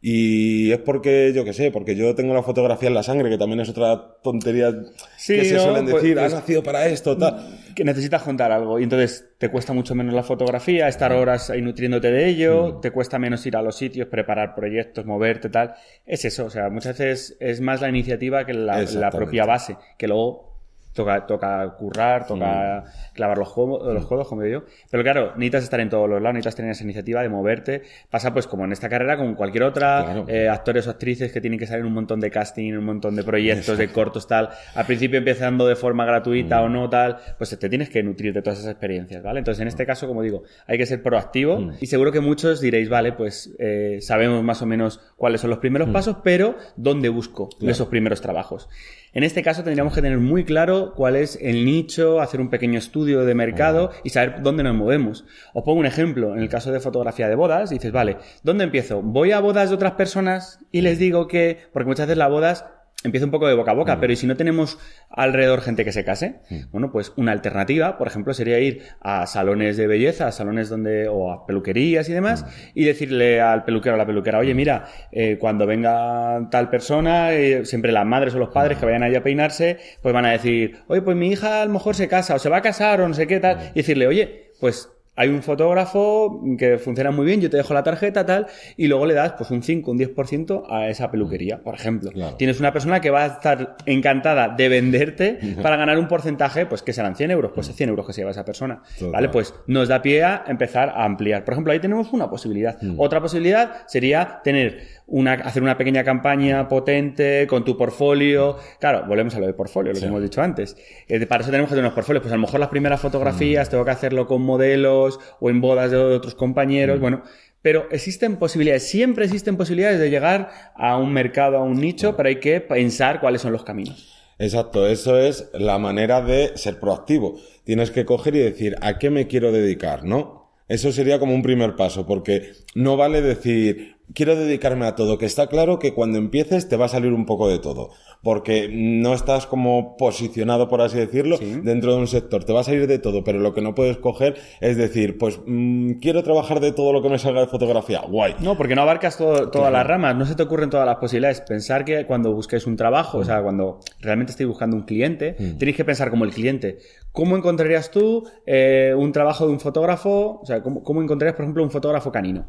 Y 0.00 0.72
es 0.72 0.78
porque, 0.78 1.32
yo 1.32 1.44
qué 1.44 1.52
sé, 1.52 1.70
porque 1.70 1.94
yo 1.94 2.14
tengo 2.16 2.34
la 2.34 2.42
fotografía 2.42 2.88
en 2.88 2.94
la 2.94 3.04
sangre, 3.04 3.30
que 3.30 3.38
también 3.38 3.60
es 3.60 3.68
otra 3.68 4.16
tontería 4.22 4.72
que 4.72 5.44
se 5.44 5.58
suelen 5.60 5.84
pues, 5.84 6.02
decir, 6.02 6.16
pues, 6.16 6.34
nacido 6.34 6.62
para 6.62 6.86
esto, 6.86 7.16
tal. 7.16 7.60
Que 7.76 7.84
necesitas 7.84 8.22
contar 8.22 8.50
algo. 8.50 8.80
Y 8.80 8.82
entonces 8.82 9.28
te 9.38 9.48
cuesta 9.48 9.72
mucho 9.72 9.94
menos 9.94 10.12
la 10.12 10.24
fotografía, 10.24 10.88
estar 10.88 11.12
horas 11.12 11.50
ahí 11.50 11.62
nutriéndote 11.62 12.10
de 12.10 12.28
ello, 12.28 12.80
te 12.82 12.90
cuesta 12.90 13.20
menos 13.20 13.46
ir 13.46 13.56
a 13.56 13.62
los 13.62 13.76
sitios, 13.76 14.08
preparar 14.08 14.56
proyectos, 14.56 15.06
moverte, 15.06 15.50
tal. 15.50 15.74
Es 16.04 16.24
eso, 16.24 16.46
o 16.46 16.50
sea, 16.50 16.68
muchas 16.68 16.98
veces 16.98 17.36
es 17.38 17.60
más 17.60 17.80
la 17.80 17.88
iniciativa 17.88 18.44
que 18.44 18.54
la, 18.54 18.82
la 18.82 19.10
propia 19.10 19.44
base, 19.44 19.76
que 19.98 20.08
luego 20.08 20.53
toca, 20.94 21.26
toca 21.26 21.74
currar, 21.76 22.26
toca 22.26 22.84
clavar 23.12 23.38
los, 23.38 23.48
los 23.56 24.04
juegos, 24.04 24.28
como 24.28 24.42
digo 24.42 24.60
yo. 24.60 24.66
Pero 24.90 25.02
claro, 25.02 25.32
necesitas 25.36 25.64
estar 25.64 25.80
en 25.80 25.90
todos 25.90 26.08
los 26.08 26.22
lados, 26.22 26.34
necesitas 26.34 26.56
tener 26.56 26.70
esa 26.70 26.84
iniciativa 26.84 27.22
de 27.22 27.28
moverte. 27.28 27.82
Pasa 28.10 28.32
pues 28.32 28.46
como 28.46 28.64
en 28.64 28.72
esta 28.72 28.88
carrera, 28.88 29.16
como 29.16 29.36
cualquier 29.36 29.64
otra, 29.64 30.24
eh, 30.28 30.48
actores 30.48 30.86
o 30.86 30.90
actrices 30.90 31.32
que 31.32 31.40
tienen 31.40 31.58
que 31.58 31.66
salir 31.66 31.84
un 31.84 31.92
montón 31.92 32.20
de 32.20 32.30
casting, 32.30 32.72
un 32.72 32.84
montón 32.84 33.16
de 33.16 33.24
proyectos, 33.24 33.76
de 33.76 33.88
cortos, 33.88 34.26
tal. 34.26 34.50
Al 34.74 34.86
principio 34.86 35.18
empezando 35.18 35.66
de 35.66 35.76
forma 35.76 36.04
gratuita 36.04 36.62
o 36.62 36.68
mm. 36.68 36.72
no, 36.72 36.88
tal, 36.88 37.18
pues 37.36 37.56
te 37.58 37.68
tienes 37.68 37.90
que 37.90 38.02
nutrir 38.02 38.32
de 38.32 38.42
todas 38.42 38.60
esas 38.60 38.70
experiencias, 38.70 39.22
¿vale? 39.22 39.40
Entonces, 39.40 39.60
en 39.60 39.68
este 39.68 39.84
caso, 39.86 40.06
como 40.06 40.22
digo, 40.22 40.42
hay 40.66 40.78
que 40.78 40.86
ser 40.86 41.02
proactivo 41.02 41.58
mm. 41.58 41.72
y 41.80 41.86
seguro 41.86 42.12
que 42.12 42.20
muchos 42.20 42.60
diréis, 42.60 42.88
vale, 42.88 43.12
pues 43.12 43.54
eh, 43.58 43.98
sabemos 44.00 44.42
más 44.44 44.62
o 44.62 44.66
menos 44.66 45.00
cuáles 45.16 45.40
son 45.40 45.50
los 45.50 45.58
primeros 45.58 45.88
mm. 45.88 45.92
pasos, 45.92 46.16
pero 46.22 46.56
¿dónde 46.76 47.08
busco 47.08 47.48
esos 47.60 47.88
primeros 47.88 48.20
trabajos? 48.20 48.68
En 49.12 49.22
este 49.22 49.42
caso 49.42 49.62
tendríamos 49.62 49.94
que 49.94 50.02
tener 50.02 50.18
muy 50.18 50.44
claro 50.44 50.83
cuál 50.92 51.16
es 51.16 51.38
el 51.40 51.64
nicho, 51.64 52.20
hacer 52.20 52.40
un 52.40 52.50
pequeño 52.50 52.78
estudio 52.78 53.24
de 53.24 53.34
mercado 53.34 53.90
y 54.02 54.10
saber 54.10 54.42
dónde 54.42 54.62
nos 54.62 54.74
movemos. 54.74 55.24
Os 55.54 55.64
pongo 55.64 55.80
un 55.80 55.86
ejemplo, 55.86 56.34
en 56.34 56.40
el 56.40 56.48
caso 56.48 56.70
de 56.72 56.80
fotografía 56.80 57.28
de 57.28 57.34
bodas, 57.34 57.70
dices, 57.70 57.92
vale, 57.92 58.18
¿dónde 58.42 58.64
empiezo? 58.64 59.02
¿Voy 59.02 59.32
a 59.32 59.40
bodas 59.40 59.70
de 59.70 59.76
otras 59.76 59.92
personas 59.92 60.60
y 60.70 60.82
les 60.82 60.98
digo 60.98 61.28
que, 61.28 61.58
porque 61.72 61.88
muchas 61.88 62.06
veces 62.06 62.18
las 62.18 62.30
bodas 62.30 62.66
empieza 63.04 63.26
un 63.26 63.30
poco 63.30 63.46
de 63.46 63.54
boca 63.54 63.70
a 63.70 63.74
boca, 63.74 63.96
mm. 63.96 64.00
pero 64.00 64.12
¿y 64.14 64.16
si 64.16 64.26
no 64.26 64.36
tenemos 64.36 64.78
alrededor 65.10 65.60
gente 65.60 65.84
que 65.84 65.92
se 65.92 66.04
case? 66.04 66.40
Mm. 66.48 66.70
Bueno, 66.72 66.90
pues 66.90 67.12
una 67.16 67.32
alternativa, 67.32 67.98
por 67.98 68.08
ejemplo, 68.08 68.32
sería 68.32 68.58
ir 68.58 68.82
a 69.00 69.26
salones 69.26 69.76
de 69.76 69.86
belleza, 69.86 70.26
a 70.26 70.32
salones 70.32 70.70
donde, 70.70 71.06
o 71.06 71.30
a 71.30 71.46
peluquerías 71.46 72.08
y 72.08 72.14
demás, 72.14 72.42
mm. 72.42 72.48
y 72.74 72.84
decirle 72.84 73.40
al 73.40 73.64
peluquero 73.64 73.94
o 73.94 73.96
a 73.96 73.98
la 73.98 74.06
peluquera, 74.06 74.38
oye, 74.38 74.54
mira, 74.54 74.86
eh, 75.12 75.36
cuando 75.38 75.66
venga 75.66 76.48
tal 76.50 76.70
persona, 76.70 77.32
eh, 77.34 77.66
siempre 77.66 77.92
las 77.92 78.06
madres 78.06 78.34
o 78.34 78.38
los 78.38 78.48
padres 78.48 78.78
que 78.78 78.86
vayan 78.86 79.02
allí 79.02 79.16
a 79.16 79.22
peinarse, 79.22 79.78
pues 80.00 80.14
van 80.14 80.24
a 80.24 80.32
decir, 80.32 80.78
oye, 80.88 81.02
pues 81.02 81.16
mi 81.16 81.28
hija 81.28 81.62
a 81.62 81.66
lo 81.66 81.72
mejor 81.72 81.94
se 81.94 82.08
casa, 82.08 82.34
o 82.34 82.38
se 82.38 82.48
va 82.48 82.58
a 82.58 82.62
casar, 82.62 83.02
o 83.02 83.08
no 83.08 83.14
sé 83.14 83.26
qué 83.26 83.38
tal, 83.38 83.70
y 83.74 83.80
decirle, 83.80 84.06
oye, 84.06 84.52
pues 84.60 84.88
hay 85.16 85.28
un 85.28 85.42
fotógrafo 85.42 86.42
que 86.58 86.78
funciona 86.78 87.10
muy 87.10 87.24
bien, 87.24 87.40
yo 87.40 87.50
te 87.50 87.56
dejo 87.56 87.72
la 87.72 87.82
tarjeta, 87.82 88.26
tal, 88.26 88.46
y 88.76 88.88
luego 88.88 89.06
le 89.06 89.14
das 89.14 89.32
pues 89.32 89.50
un 89.50 89.62
5, 89.62 89.90
un 89.90 89.98
10% 89.98 90.64
a 90.68 90.88
esa 90.88 91.10
peluquería, 91.10 91.62
por 91.62 91.74
ejemplo. 91.74 92.10
Tienes 92.36 92.58
una 92.58 92.72
persona 92.72 93.00
que 93.00 93.10
va 93.10 93.24
a 93.24 93.26
estar 93.26 93.76
encantada 93.86 94.48
de 94.48 94.68
venderte 94.68 95.38
para 95.62 95.76
ganar 95.76 95.98
un 95.98 96.08
porcentaje, 96.08 96.66
pues 96.66 96.82
que 96.82 96.92
serán 96.92 97.14
100 97.14 97.30
euros, 97.30 97.52
pues 97.54 97.72
100 97.72 97.88
euros 97.88 98.06
que 98.06 98.12
se 98.12 98.20
lleva 98.22 98.32
esa 98.32 98.44
persona. 98.44 98.82
¿Vale? 99.00 99.28
Pues 99.28 99.54
nos 99.66 99.88
da 99.88 100.02
pie 100.02 100.24
a 100.24 100.44
empezar 100.48 100.90
a 100.90 101.04
ampliar. 101.04 101.44
Por 101.44 101.54
ejemplo, 101.54 101.72
ahí 101.72 101.80
tenemos 101.80 102.12
una 102.12 102.28
posibilidad. 102.28 102.80
Mm. 102.82 102.98
Otra 102.98 103.20
posibilidad 103.20 103.86
sería 103.86 104.40
tener 104.42 105.03
una, 105.06 105.34
hacer 105.34 105.62
una 105.62 105.76
pequeña 105.76 106.04
campaña 106.04 106.68
potente 106.68 107.46
con 107.46 107.64
tu 107.64 107.76
portfolio. 107.76 108.56
Claro, 108.80 109.04
volvemos 109.06 109.34
a 109.34 109.40
lo 109.40 109.46
de 109.46 109.54
portfolio, 109.54 109.92
lo 109.92 110.00
que 110.00 110.06
hemos 110.06 110.22
dicho 110.22 110.40
antes. 110.42 110.76
Eh, 111.08 111.24
para 111.26 111.42
eso 111.42 111.50
tenemos 111.50 111.68
que 111.68 111.74
tener 111.74 111.84
unos 111.84 111.94
portfolios. 111.94 112.22
Pues 112.22 112.32
a 112.32 112.36
lo 112.36 112.42
mejor 112.42 112.60
las 112.60 112.68
primeras 112.68 113.00
fotografías 113.00 113.68
mm. 113.68 113.70
tengo 113.70 113.84
que 113.84 113.90
hacerlo 113.90 114.26
con 114.26 114.42
modelos 114.42 115.20
o 115.40 115.50
en 115.50 115.60
bodas 115.60 115.90
de 115.90 115.96
otros 115.96 116.34
compañeros. 116.34 116.98
Mm. 116.98 117.02
Bueno, 117.02 117.22
pero 117.60 117.86
existen 117.90 118.36
posibilidades, 118.36 118.86
siempre 118.88 119.24
existen 119.24 119.56
posibilidades 119.56 119.98
de 119.98 120.10
llegar 120.10 120.50
a 120.74 120.98
un 120.98 121.12
mercado, 121.12 121.56
a 121.56 121.62
un 121.62 121.80
nicho, 121.80 122.14
pero 122.14 122.28
hay 122.28 122.38
que 122.38 122.60
pensar 122.60 123.20
cuáles 123.20 123.40
son 123.40 123.52
los 123.52 123.64
caminos. 123.64 124.14
Exacto, 124.38 124.86
eso 124.86 125.18
es 125.18 125.48
la 125.54 125.78
manera 125.78 126.20
de 126.20 126.52
ser 126.56 126.78
proactivo. 126.78 127.40
Tienes 127.64 127.90
que 127.90 128.04
coger 128.04 128.34
y 128.34 128.40
decir, 128.40 128.76
¿a 128.82 128.98
qué 128.98 129.08
me 129.08 129.28
quiero 129.28 129.52
dedicar? 129.52 130.04
¿No? 130.04 130.52
Eso 130.68 130.92
sería 130.92 131.18
como 131.18 131.34
un 131.34 131.42
primer 131.42 131.76
paso, 131.76 132.06
porque 132.06 132.52
no 132.74 132.96
vale 132.96 133.22
decir, 133.22 133.96
quiero 134.12 134.36
dedicarme 134.36 134.86
a 134.86 134.94
todo, 134.94 135.18
que 135.18 135.26
está 135.26 135.46
claro 135.46 135.78
que 135.78 135.94
cuando 135.94 136.18
empieces 136.18 136.68
te 136.68 136.76
va 136.76 136.86
a 136.86 136.88
salir 136.88 137.12
un 137.12 137.26
poco 137.26 137.48
de 137.48 137.58
todo, 137.58 137.90
porque 138.22 138.68
no 138.70 139.14
estás 139.14 139.46
como 139.46 139.96
posicionado, 139.96 140.68
por 140.68 140.80
así 140.80 140.98
decirlo, 140.98 141.38
dentro 141.38 141.92
de 141.92 141.98
un 141.98 142.06
sector, 142.06 142.44
te 142.44 142.52
va 142.52 142.60
a 142.60 142.64
salir 142.64 142.86
de 142.86 142.98
todo, 142.98 143.24
pero 143.24 143.38
lo 143.38 143.54
que 143.54 143.62
no 143.62 143.74
puedes 143.74 143.96
coger 143.98 144.36
es 144.60 144.76
decir, 144.76 145.18
pues 145.18 145.40
mm, 145.46 145.92
quiero 146.00 146.22
trabajar 146.22 146.60
de 146.60 146.72
todo 146.72 146.92
lo 146.92 147.02
que 147.02 147.08
me 147.08 147.18
salga 147.18 147.40
de 147.40 147.46
fotografía, 147.46 148.00
guay. 148.00 148.34
No, 148.40 148.56
porque 148.56 148.74
no 148.74 148.82
abarcas 148.82 149.16
todas 149.16 149.72
las 149.72 149.86
ramas, 149.86 150.16
no 150.16 150.26
se 150.26 150.34
te 150.34 150.42
ocurren 150.42 150.70
todas 150.70 150.86
las 150.86 150.96
posibilidades. 150.96 151.40
Pensar 151.40 151.84
que 151.84 152.06
cuando 152.06 152.32
busques 152.32 152.66
un 152.66 152.76
trabajo, 152.76 153.18
o 153.18 153.24
sea, 153.24 153.42
cuando 153.42 153.80
realmente 154.00 154.32
estés 154.32 154.46
buscando 154.46 154.76
un 154.76 154.82
cliente, 154.82 155.36
mm. 155.38 155.58
tienes 155.58 155.76
que 155.76 155.84
pensar 155.84 156.10
como 156.10 156.24
el 156.24 156.32
cliente. 156.32 156.78
¿Cómo 157.12 157.36
encontrarías 157.36 157.92
tú 157.92 158.28
eh, 158.44 158.92
un 158.96 159.12
trabajo 159.12 159.46
de 159.46 159.52
un 159.52 159.60
fotógrafo? 159.60 160.40
O 160.42 160.46
sea, 160.46 160.62
¿cómo, 160.62 160.82
cómo 160.82 161.00
encontrarías, 161.00 161.36
por 161.36 161.44
ejemplo, 161.44 161.62
un 161.62 161.70
fotógrafo 161.70 162.10
canino? 162.10 162.46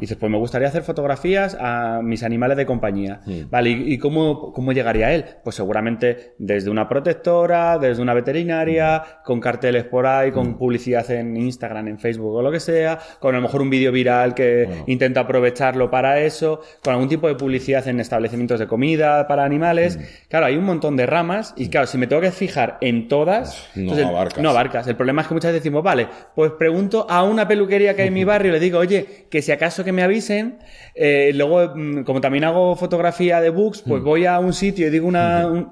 dices, 0.00 0.16
pues 0.16 0.32
me 0.32 0.38
gustaría 0.38 0.68
hacer 0.68 0.82
fotografías 0.96 1.54
a 1.60 2.00
mis 2.02 2.22
animales 2.22 2.56
de 2.56 2.64
compañía. 2.64 3.20
Vale, 3.50 3.68
¿y, 3.68 3.98
cómo, 3.98 4.50
cómo, 4.54 4.72
llegaría 4.72 5.12
él? 5.12 5.26
Pues 5.44 5.54
seguramente 5.54 6.32
desde 6.38 6.70
una 6.70 6.88
protectora, 6.88 7.76
desde 7.76 8.00
una 8.00 8.14
veterinaria, 8.14 9.20
con 9.22 9.38
carteles 9.38 9.84
por 9.84 10.06
ahí, 10.06 10.32
con 10.32 10.56
publicidad 10.56 11.10
en 11.10 11.36
Instagram, 11.36 11.88
en 11.88 11.98
Facebook 11.98 12.36
o 12.36 12.40
lo 12.40 12.50
que 12.50 12.60
sea, 12.60 12.98
con 13.20 13.34
a 13.34 13.38
lo 13.38 13.42
mejor 13.42 13.60
un 13.60 13.68
vídeo 13.68 13.92
viral 13.92 14.32
que 14.32 14.84
intenta 14.86 15.20
aprovecharlo 15.20 15.90
para 15.90 16.18
eso, 16.20 16.62
con 16.82 16.94
algún 16.94 17.10
tipo 17.10 17.28
de 17.28 17.34
publicidad 17.34 17.86
en 17.88 18.00
establecimientos 18.00 18.58
de 18.58 18.66
comida 18.66 19.28
para 19.28 19.44
animales. 19.44 19.98
Claro, 20.30 20.46
hay 20.46 20.56
un 20.56 20.64
montón 20.64 20.96
de 20.96 21.04
ramas 21.04 21.52
y 21.58 21.68
claro, 21.68 21.86
si 21.86 21.98
me 21.98 22.06
tengo 22.06 22.22
que 22.22 22.30
fijar 22.30 22.78
en 22.80 23.08
todas, 23.08 23.68
no 23.74 23.92
abarcas. 23.92 24.42
No 24.42 24.48
abarcas. 24.48 24.86
El 24.86 24.96
problema 24.96 25.20
es 25.20 25.28
que 25.28 25.34
muchas 25.34 25.50
veces 25.50 25.62
decimos, 25.62 25.82
vale, 25.82 26.08
pues 26.34 26.52
pregunto 26.52 27.06
a 27.10 27.22
una 27.22 27.46
peluquería 27.46 27.94
que 27.94 28.00
hay 28.00 28.08
en 28.08 28.14
mi 28.14 28.24
barrio, 28.24 28.50
le 28.50 28.60
digo, 28.60 28.78
oye, 28.78 29.26
que 29.28 29.42
si 29.42 29.52
acaso 29.52 29.84
que 29.84 29.92
me 29.92 30.02
avisen, 30.02 30.58
eh, 30.96 31.30
luego, 31.34 31.72
mm, 31.74 32.02
como 32.04 32.20
también 32.20 32.44
hago 32.44 32.74
fotografía 32.76 33.40
de 33.40 33.50
books, 33.50 33.82
pues 33.86 34.02
voy 34.02 34.24
a 34.26 34.38
un 34.38 34.52
sitio 34.52 34.86
y 34.86 34.90
digo 34.90 35.06
una... 35.06 35.68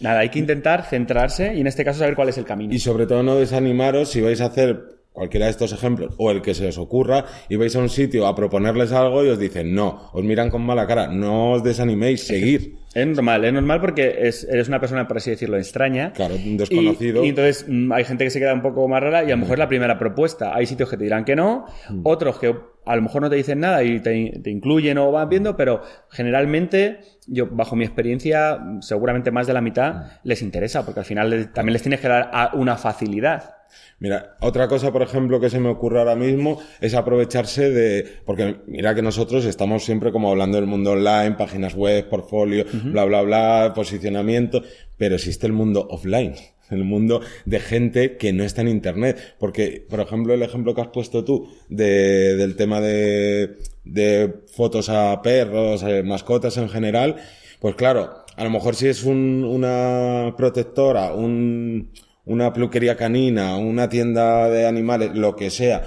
Nada, 0.00 0.20
hay 0.20 0.28
que 0.28 0.38
intentar 0.38 0.84
centrarse 0.84 1.54
y 1.56 1.60
en 1.60 1.66
este 1.66 1.84
caso 1.84 1.98
saber 1.98 2.14
cuál 2.14 2.28
es 2.28 2.38
el 2.38 2.44
camino. 2.44 2.72
Y 2.72 2.78
sobre 2.78 3.06
todo 3.06 3.22
no 3.24 3.34
desanimaros 3.36 4.10
si 4.10 4.20
vais 4.20 4.40
a 4.40 4.46
hacer 4.46 4.80
cualquiera 5.12 5.46
de 5.46 5.50
estos 5.50 5.72
ejemplos, 5.72 6.14
o 6.18 6.30
el 6.30 6.40
que 6.42 6.54
se 6.54 6.68
os 6.68 6.78
ocurra, 6.78 7.24
y 7.48 7.56
vais 7.56 7.74
a 7.74 7.80
un 7.80 7.88
sitio 7.88 8.24
a 8.28 8.36
proponerles 8.36 8.92
algo 8.92 9.24
y 9.24 9.28
os 9.28 9.38
dicen 9.40 9.74
no, 9.74 10.08
os 10.12 10.22
miran 10.22 10.48
con 10.48 10.62
mala 10.62 10.86
cara, 10.86 11.08
no 11.08 11.54
os 11.54 11.64
desaniméis, 11.64 12.24
seguir. 12.24 12.76
Es 12.94 13.04
normal, 13.04 13.44
es 13.44 13.52
normal 13.52 13.80
porque 13.80 14.14
es- 14.22 14.44
eres 14.44 14.68
una 14.68 14.78
persona, 14.78 15.08
por 15.08 15.16
así 15.16 15.30
decirlo, 15.30 15.56
extraña. 15.56 16.12
Claro, 16.12 16.36
un 16.36 16.56
desconocido. 16.56 17.24
Y, 17.24 17.26
y 17.26 17.30
entonces 17.30 17.64
mm, 17.68 17.90
hay 17.92 18.04
gente 18.04 18.22
que 18.22 18.30
se 18.30 18.38
queda 18.38 18.54
un 18.54 18.62
poco 18.62 18.86
más 18.86 19.02
rara 19.02 19.22
y 19.24 19.26
a 19.26 19.30
lo 19.30 19.38
mejor 19.38 19.54
es 19.54 19.58
la 19.58 19.68
primera 19.68 19.98
propuesta. 19.98 20.54
Hay 20.54 20.66
sitios 20.66 20.88
que 20.88 20.96
te 20.96 21.02
dirán 21.02 21.24
que 21.24 21.34
no, 21.34 21.66
otros 22.04 22.38
que 22.38 22.54
a 22.90 22.96
lo 22.96 23.02
mejor 23.02 23.22
no 23.22 23.30
te 23.30 23.36
dicen 23.36 23.60
nada 23.60 23.82
y 23.82 24.00
te, 24.00 24.40
te 24.42 24.50
incluyen 24.50 24.98
o 24.98 25.12
van 25.12 25.28
viendo, 25.28 25.56
pero 25.56 25.82
generalmente, 26.10 27.00
yo 27.26 27.46
bajo 27.50 27.76
mi 27.76 27.84
experiencia, 27.84 28.58
seguramente 28.80 29.30
más 29.30 29.46
de 29.46 29.52
la 29.54 29.60
mitad 29.60 30.06
les 30.24 30.42
interesa 30.42 30.84
porque 30.84 31.00
al 31.00 31.06
final 31.06 31.52
también 31.52 31.72
les 31.74 31.82
tienes 31.82 32.00
que 32.00 32.08
dar 32.08 32.30
a- 32.32 32.50
una 32.54 32.76
facilidad. 32.76 33.54
Mira, 34.00 34.36
otra 34.40 34.66
cosa, 34.68 34.92
por 34.92 35.02
ejemplo, 35.02 35.40
que 35.40 35.50
se 35.50 35.60
me 35.60 35.68
ocurre 35.68 35.98
ahora 35.98 36.14
mismo 36.16 36.58
es 36.80 36.94
aprovecharse 36.94 37.70
de, 37.70 38.06
porque 38.24 38.60
mira 38.66 38.94
que 38.94 39.02
nosotros 39.02 39.44
estamos 39.44 39.84
siempre 39.84 40.10
como 40.12 40.30
hablando 40.30 40.56
del 40.56 40.66
mundo 40.66 40.92
online, 40.92 41.32
páginas 41.36 41.74
web, 41.74 42.08
portfolio, 42.08 42.64
bla, 42.84 43.04
bla, 43.04 43.22
bla, 43.22 43.72
posicionamiento, 43.74 44.62
pero 44.96 45.16
existe 45.16 45.46
el 45.46 45.52
mundo 45.52 45.86
offline. 45.90 46.34
El 46.70 46.84
mundo 46.84 47.20
de 47.44 47.60
gente 47.60 48.16
que 48.16 48.32
no 48.32 48.44
está 48.44 48.60
en 48.62 48.68
internet. 48.68 49.36
Porque, 49.38 49.84
por 49.88 50.00
ejemplo, 50.00 50.34
el 50.34 50.42
ejemplo 50.42 50.74
que 50.74 50.80
has 50.82 50.88
puesto 50.88 51.24
tú 51.24 51.48
de, 51.68 52.36
del 52.36 52.56
tema 52.56 52.80
de, 52.80 53.56
de 53.84 54.34
fotos 54.54 54.88
a 54.88 55.20
perros, 55.22 55.84
mascotas 56.04 56.56
en 56.56 56.68
general, 56.68 57.16
pues 57.60 57.74
claro, 57.74 58.10
a 58.36 58.44
lo 58.44 58.50
mejor 58.50 58.74
si 58.76 58.88
es 58.88 59.02
un- 59.04 59.44
una 59.44 60.34
protectora, 60.36 61.12
un, 61.14 61.90
una 62.24 62.52
peluquería 62.52 62.96
canina, 62.96 63.56
una 63.56 63.88
tienda 63.88 64.48
de 64.48 64.66
animales, 64.66 65.10
lo 65.14 65.34
que 65.36 65.50
sea, 65.50 65.82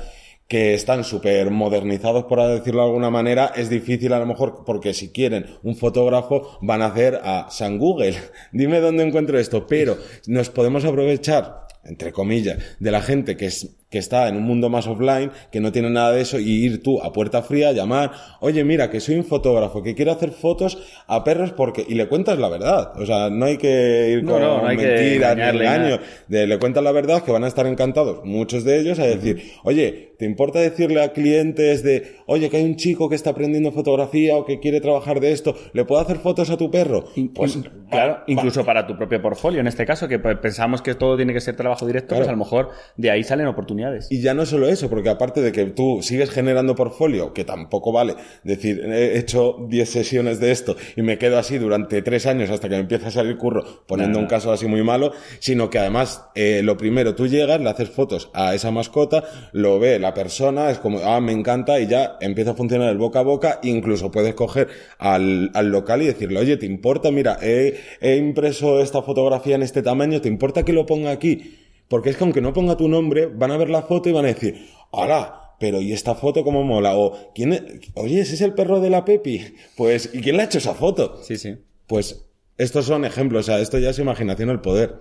que 0.52 0.74
están 0.74 1.06
súper 1.06 1.50
modernizados, 1.50 2.26
por 2.26 2.46
decirlo 2.46 2.82
de 2.82 2.88
alguna 2.88 3.10
manera, 3.10 3.54
es 3.56 3.70
difícil 3.70 4.12
a 4.12 4.20
lo 4.20 4.26
mejor 4.26 4.66
porque 4.66 4.94
si 4.94 5.08
quieren 5.14 5.46
un 5.64 5.78
fotógrafo 5.78 6.58
van 6.62 6.82
a 6.82 6.88
hacer 6.88 7.22
a 7.24 7.48
San 7.50 7.78
Google. 7.78 8.16
Dime 8.52 8.82
dónde 8.82 9.06
encuentro 9.06 9.40
esto, 9.40 9.66
pero 9.66 9.98
nos 10.28 10.50
podemos 10.50 10.84
aprovechar 10.84 11.68
entre 11.84 12.12
comillas, 12.12 12.60
de 12.80 12.92
la 12.92 13.02
gente 13.02 13.36
que, 13.36 13.48
es, 13.48 13.78
que 13.92 14.00
está 14.00 14.28
en 14.30 14.38
un 14.38 14.44
mundo 14.44 14.70
más 14.70 14.88
offline, 14.88 15.30
que 15.52 15.60
no 15.60 15.72
tiene 15.72 15.90
nada 15.92 16.12
de 16.14 16.22
eso, 16.22 16.40
y 16.40 16.50
ir 16.66 16.82
tú 16.82 17.00
a 17.04 17.12
puerta 17.14 17.44
fría, 17.44 17.72
llamar, 17.74 18.12
oye, 18.40 18.64
mira, 18.64 18.90
que 18.90 19.00
soy 19.02 19.16
un 19.18 19.26
fotógrafo, 19.26 19.84
que 19.84 19.94
quiero 19.94 20.12
hacer 20.14 20.32
fotos 20.32 20.80
a 21.08 21.24
perros 21.24 21.52
porque, 21.52 21.86
y 21.88 21.94
le 21.96 22.08
cuentas 22.08 22.40
la 22.40 22.50
verdad. 22.50 22.94
O 23.00 23.06
sea, 23.06 23.30
no 23.30 23.46
hay 23.46 23.58
que 23.58 24.10
ir 24.18 24.24
No, 24.24 24.32
con 24.32 24.42
no, 24.42 24.58
no 24.62 24.64
mentiras 24.64 25.36
ni 25.36 25.44
engaños. 25.44 26.00
De, 26.30 26.48
le 26.48 26.58
cuentas 26.58 26.82
la 26.84 26.92
verdad, 26.94 27.22
que 27.22 27.32
van 27.32 27.44
a 27.44 27.48
estar 27.48 27.68
encantados, 27.68 28.22
muchos 28.24 28.64
de 28.64 28.80
ellos, 28.80 28.98
a 28.98 29.04
decir, 29.06 29.44
oye, 29.66 30.14
¿te 30.18 30.26
importa 30.26 30.60
decirle 30.60 31.04
a 31.04 31.12
clientes 31.12 31.84
de, 31.84 32.16
oye, 32.28 32.50
que 32.50 32.58
hay 32.58 32.64
un 32.64 32.78
chico 32.78 33.10
que 33.10 33.16
está 33.16 33.32
aprendiendo 33.32 33.74
fotografía 33.74 34.38
o 34.38 34.46
que 34.46 34.60
quiere 34.62 34.80
trabajar 34.80 35.20
de 35.20 35.34
esto, 35.34 35.54
¿le 35.74 35.84
puedo 35.84 36.00
hacer 36.00 36.18
fotos 36.18 36.50
a 36.50 36.56
tu 36.58 36.72
perro? 36.72 37.04
Pues, 37.36 37.60
claro, 37.90 38.20
incluso 38.28 38.64
para 38.64 38.88
tu 38.88 38.96
propio 38.96 39.22
portfolio, 39.22 39.60
en 39.60 39.68
este 39.68 39.86
caso, 39.86 40.08
que 40.08 40.18
pensamos 40.18 40.82
que 40.82 40.96
todo 40.96 41.18
tiene 41.18 41.34
que 41.34 41.42
ser 41.42 41.58
trabajo 41.58 41.86
directo, 41.86 42.10
Claro. 42.10 42.22
pues 42.22 42.30
a 42.30 42.32
lo 42.32 42.38
mejor 42.38 42.70
de 42.96 43.12
ahí 43.12 43.24
salen 43.26 43.48
oportunidades. 43.48 43.81
Y 44.10 44.22
ya 44.22 44.34
no 44.34 44.46
solo 44.46 44.68
eso, 44.68 44.90
porque 44.90 45.10
aparte 45.10 45.42
de 45.42 45.52
que 45.52 45.66
tú 45.66 46.00
sigues 46.02 46.30
generando 46.30 46.76
portfolio, 46.76 47.34
que 47.34 47.44
tampoco 47.44 47.92
vale 47.92 48.16
decir, 48.44 48.82
he 48.86 49.18
hecho 49.18 49.58
10 49.70 49.90
sesiones 49.90 50.40
de 50.40 50.52
esto 50.52 50.76
y 50.96 51.02
me 51.02 51.18
quedo 51.18 51.38
así 51.38 51.58
durante 51.58 52.02
3 52.02 52.26
años 52.28 52.50
hasta 52.50 52.70
que 52.70 52.76
me 52.76 52.82
empieza 52.82 53.08
a 53.08 53.12
salir 53.12 53.38
curro, 53.38 53.84
poniendo 53.88 54.20
un 54.20 54.28
caso 54.28 54.52
así 54.52 54.68
muy 54.68 54.84
malo, 54.84 55.12
sino 55.40 55.70
que 55.70 55.80
además, 55.80 56.26
eh, 56.36 56.62
lo 56.64 56.78
primero, 56.78 57.16
tú 57.16 57.28
llegas, 57.28 57.60
le 57.62 57.70
haces 57.70 57.90
fotos 57.90 58.30
a 58.34 58.56
esa 58.56 58.72
mascota, 58.72 59.24
lo 59.52 59.80
ve 59.80 60.00
la 60.00 60.14
persona, 60.14 60.70
es 60.70 60.80
como, 60.80 61.00
ah, 61.00 61.20
me 61.22 61.32
encanta, 61.32 61.80
y 61.80 61.88
ya 61.88 62.18
empieza 62.22 62.52
a 62.52 62.56
funcionar 62.56 62.90
el 62.90 62.98
boca 62.98 63.20
a 63.20 63.24
boca, 63.24 63.60
incluso 63.64 64.12
puedes 64.12 64.34
coger 64.34 64.68
al, 64.98 65.52
al 65.54 65.70
local 65.70 66.02
y 66.02 66.08
decirle, 66.08 66.40
oye, 66.40 66.58
¿te 66.58 66.66
importa? 66.66 67.12
Mira, 67.12 67.38
he, 67.42 67.80
he 68.00 68.16
impreso 68.16 68.82
esta 68.82 69.02
fotografía 69.02 69.56
en 69.56 69.64
este 69.64 69.82
tamaño, 69.82 70.22
¿te 70.22 70.30
importa 70.30 70.64
que 70.64 70.74
lo 70.74 70.86
ponga 70.86 71.12
aquí? 71.12 71.61
Porque 71.92 72.10
es 72.10 72.18
que 72.18 72.24
aunque 72.24 72.42
no 72.42 72.54
ponga 72.54 72.76
tu 72.78 72.88
nombre, 72.88 73.28
van 73.28 73.52
a 73.52 73.58
ver 73.58 73.70
la 73.70 73.84
foto 73.84 74.10
y 74.10 74.14
van 74.14 74.26
a 74.26 74.30
decir, 74.30 74.66
¡Hola! 74.90 75.38
Pero 75.60 75.80
¿y 75.80 75.94
esta 75.94 76.16
foto 76.16 76.44
cómo 76.44 76.64
mola? 76.64 76.96
O 76.98 77.32
¿quién 77.36 77.54
es? 77.54 77.62
Oye, 77.94 78.22
ese 78.22 78.34
es 78.34 78.42
el 78.42 78.54
perro 78.56 78.80
de 78.80 78.90
la 78.90 79.06
Pepi. 79.06 79.54
Pues, 79.78 80.10
¿y 80.12 80.22
quién 80.22 80.36
le 80.38 80.42
ha 80.42 80.46
hecho 80.46 80.58
esa 80.58 80.74
foto? 80.74 81.20
Sí, 81.22 81.36
sí. 81.38 81.58
Pues 81.86 82.26
estos 82.58 82.86
son 82.86 83.06
ejemplos, 83.06 83.42
o 83.48 83.52
sea, 83.52 83.60
esto 83.60 83.78
ya 83.78 83.92
es 83.92 84.00
imaginación 84.00 84.50
al 84.50 84.62
poder. 84.62 84.96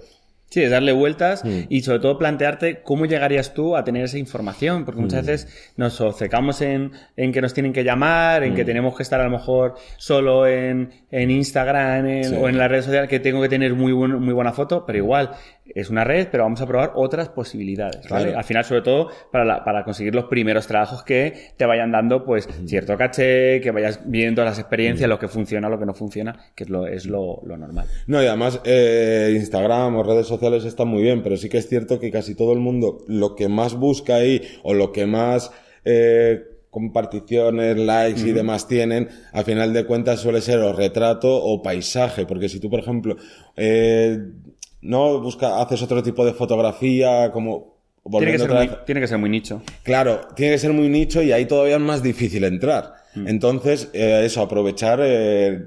Sí, 0.52 0.62
es 0.64 0.70
darle 0.72 0.90
vueltas 0.90 1.44
Mm. 1.44 1.60
y 1.68 1.82
sobre 1.82 2.00
todo 2.00 2.18
plantearte 2.18 2.82
cómo 2.82 3.06
llegarías 3.06 3.54
tú 3.54 3.76
a 3.76 3.84
tener 3.84 4.02
esa 4.04 4.18
información, 4.18 4.84
porque 4.84 4.98
Mm. 5.00 5.04
muchas 5.04 5.24
veces 5.24 5.72
nos 5.76 6.00
obcecamos 6.00 6.60
en, 6.60 6.90
en 7.16 7.30
que 7.30 7.40
nos 7.40 7.54
tienen 7.54 7.72
que 7.72 7.84
llamar, 7.84 8.40
Mm. 8.42 8.44
en 8.44 8.54
que 8.56 8.64
tenemos 8.64 8.96
que 8.96 9.04
estar 9.04 9.20
a 9.20 9.24
lo 9.24 9.30
mejor 9.30 9.74
solo 9.96 10.48
en, 10.48 10.90
en 11.12 11.30
Instagram 11.30 12.04
en- 12.06 12.24
Sí. 12.24 12.34
o 12.36 12.48
en 12.48 12.58
la 12.58 12.66
red 12.66 12.82
social, 12.82 13.06
que 13.06 13.20
tengo 13.20 13.40
que 13.40 13.48
tener 13.48 13.74
muy, 13.74 13.92
buen- 13.92 14.18
muy 14.20 14.34
buena 14.34 14.52
foto, 14.52 14.84
pero 14.84 14.98
igual 14.98 15.30
es 15.74 15.90
una 15.90 16.04
red, 16.04 16.28
pero 16.30 16.44
vamos 16.44 16.60
a 16.60 16.66
probar 16.66 16.92
otras 16.94 17.28
posibilidades. 17.28 18.08
¿vale? 18.08 18.24
Claro. 18.24 18.38
Al 18.38 18.44
final, 18.44 18.64
sobre 18.64 18.82
todo, 18.82 19.08
para, 19.30 19.44
la- 19.44 19.64
para 19.64 19.84
conseguir 19.84 20.14
los 20.14 20.24
primeros 20.24 20.66
trabajos 20.66 21.02
que 21.02 21.32
te 21.56 21.66
vayan 21.66 21.90
dando 21.92 22.24
pues 22.24 22.48
cierto 22.66 22.96
caché, 22.96 23.60
que 23.60 23.70
vayas 23.70 24.00
viendo 24.06 24.44
las 24.44 24.58
experiencias, 24.58 25.08
lo 25.08 25.18
que 25.18 25.28
funciona, 25.28 25.68
lo 25.68 25.78
que 25.78 25.86
no 25.86 25.94
funciona, 25.94 26.36
que 26.54 26.64
es 26.64 26.70
lo, 26.70 26.86
es 26.86 27.06
lo, 27.06 27.40
lo 27.44 27.56
normal. 27.56 27.86
No, 28.06 28.22
y 28.22 28.26
además 28.26 28.60
eh, 28.64 29.32
Instagram 29.36 29.96
o 29.96 30.02
redes 30.02 30.26
sociales 30.26 30.64
están 30.64 30.88
muy 30.88 31.02
bien, 31.02 31.22
pero 31.22 31.36
sí 31.36 31.48
que 31.48 31.58
es 31.58 31.68
cierto 31.68 31.98
que 32.00 32.10
casi 32.10 32.34
todo 32.34 32.52
el 32.52 32.58
mundo 32.60 32.98
lo 33.08 33.34
que 33.36 33.48
más 33.48 33.74
busca 33.74 34.16
ahí 34.16 34.42
o 34.62 34.74
lo 34.74 34.92
que 34.92 35.06
más 35.06 35.50
eh, 35.84 36.44
comparticiones, 36.70 37.76
likes 37.76 38.20
y 38.20 38.32
demás 38.32 38.68
tienen, 38.68 39.08
a 39.32 39.42
final 39.42 39.72
de 39.72 39.84
cuentas 39.86 40.20
suele 40.20 40.40
ser 40.40 40.58
o 40.60 40.72
retrato 40.72 41.28
o 41.34 41.62
paisaje, 41.62 42.26
porque 42.26 42.48
si 42.48 42.60
tú, 42.60 42.70
por 42.70 42.80
ejemplo, 42.80 43.16
eh, 43.56 44.18
no 44.82 45.20
busca, 45.20 45.60
haces 45.60 45.82
otro 45.82 46.02
tipo 46.02 46.24
de 46.24 46.32
fotografía, 46.32 47.30
como 47.32 47.76
Tiene 48.10 48.32
que, 48.32 48.38
volviendo 48.38 48.46
ser 48.46 48.54
muy, 48.54 48.70
tiene 48.86 49.00
que 49.00 49.06
ser 49.06 49.18
muy 49.18 49.30
nicho. 49.30 49.62
Claro, 49.82 50.20
tiene 50.34 50.54
que 50.54 50.58
ser 50.58 50.72
muy 50.72 50.88
nicho 50.88 51.22
y 51.22 51.32
ahí 51.32 51.44
todavía 51.46 51.76
es 51.76 51.82
más 51.82 52.02
difícil 52.02 52.44
entrar. 52.44 52.94
Entonces, 53.14 53.90
eh, 53.92 54.22
eso, 54.24 54.40
aprovechar 54.40 55.00
eh, 55.02 55.64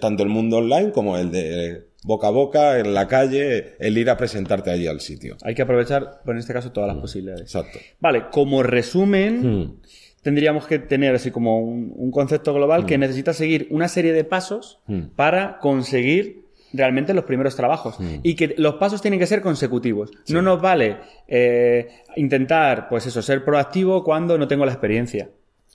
tanto 0.00 0.22
el 0.22 0.30
mundo 0.30 0.56
online 0.58 0.92
como 0.92 1.18
el 1.18 1.30
de 1.30 1.86
boca 2.04 2.28
a 2.28 2.30
boca, 2.30 2.78
en 2.78 2.94
la 2.94 3.06
calle, 3.06 3.74
el 3.78 3.98
ir 3.98 4.08
a 4.08 4.16
presentarte 4.16 4.70
allí 4.70 4.86
al 4.86 5.00
sitio. 5.00 5.36
Hay 5.42 5.54
que 5.54 5.62
aprovechar, 5.62 6.22
en 6.26 6.38
este 6.38 6.52
caso, 6.52 6.72
todas 6.72 6.88
las 6.88 6.96
posibilidades. 6.98 7.42
Exacto. 7.42 7.78
Vale, 8.00 8.26
como 8.30 8.62
resumen, 8.62 9.42
Hmm. 9.42 9.80
tendríamos 10.22 10.66
que 10.66 10.78
tener 10.78 11.14
así 11.14 11.30
como 11.30 11.60
un, 11.60 11.92
un 11.94 12.10
concepto 12.10 12.54
global 12.54 12.86
que 12.86 12.96
necesita 12.96 13.32
seguir 13.34 13.66
una 13.70 13.88
serie 13.88 14.12
de 14.12 14.24
pasos 14.24 14.80
para 15.16 15.58
conseguir 15.58 16.45
realmente 16.76 17.14
los 17.14 17.24
primeros 17.24 17.56
trabajos. 17.56 17.96
Y 18.22 18.34
que 18.36 18.54
los 18.58 18.74
pasos 18.74 19.00
tienen 19.02 19.18
que 19.20 19.26
ser 19.26 19.40
consecutivos. 19.40 20.10
No 20.28 20.42
nos 20.42 20.60
vale 20.60 20.96
eh, 21.26 21.88
intentar, 22.16 22.88
pues 22.88 23.06
eso, 23.06 23.22
ser 23.22 23.44
proactivo 23.44 24.04
cuando 24.04 24.36
no 24.38 24.46
tengo 24.46 24.64
la 24.66 24.72
experiencia. 24.72 25.28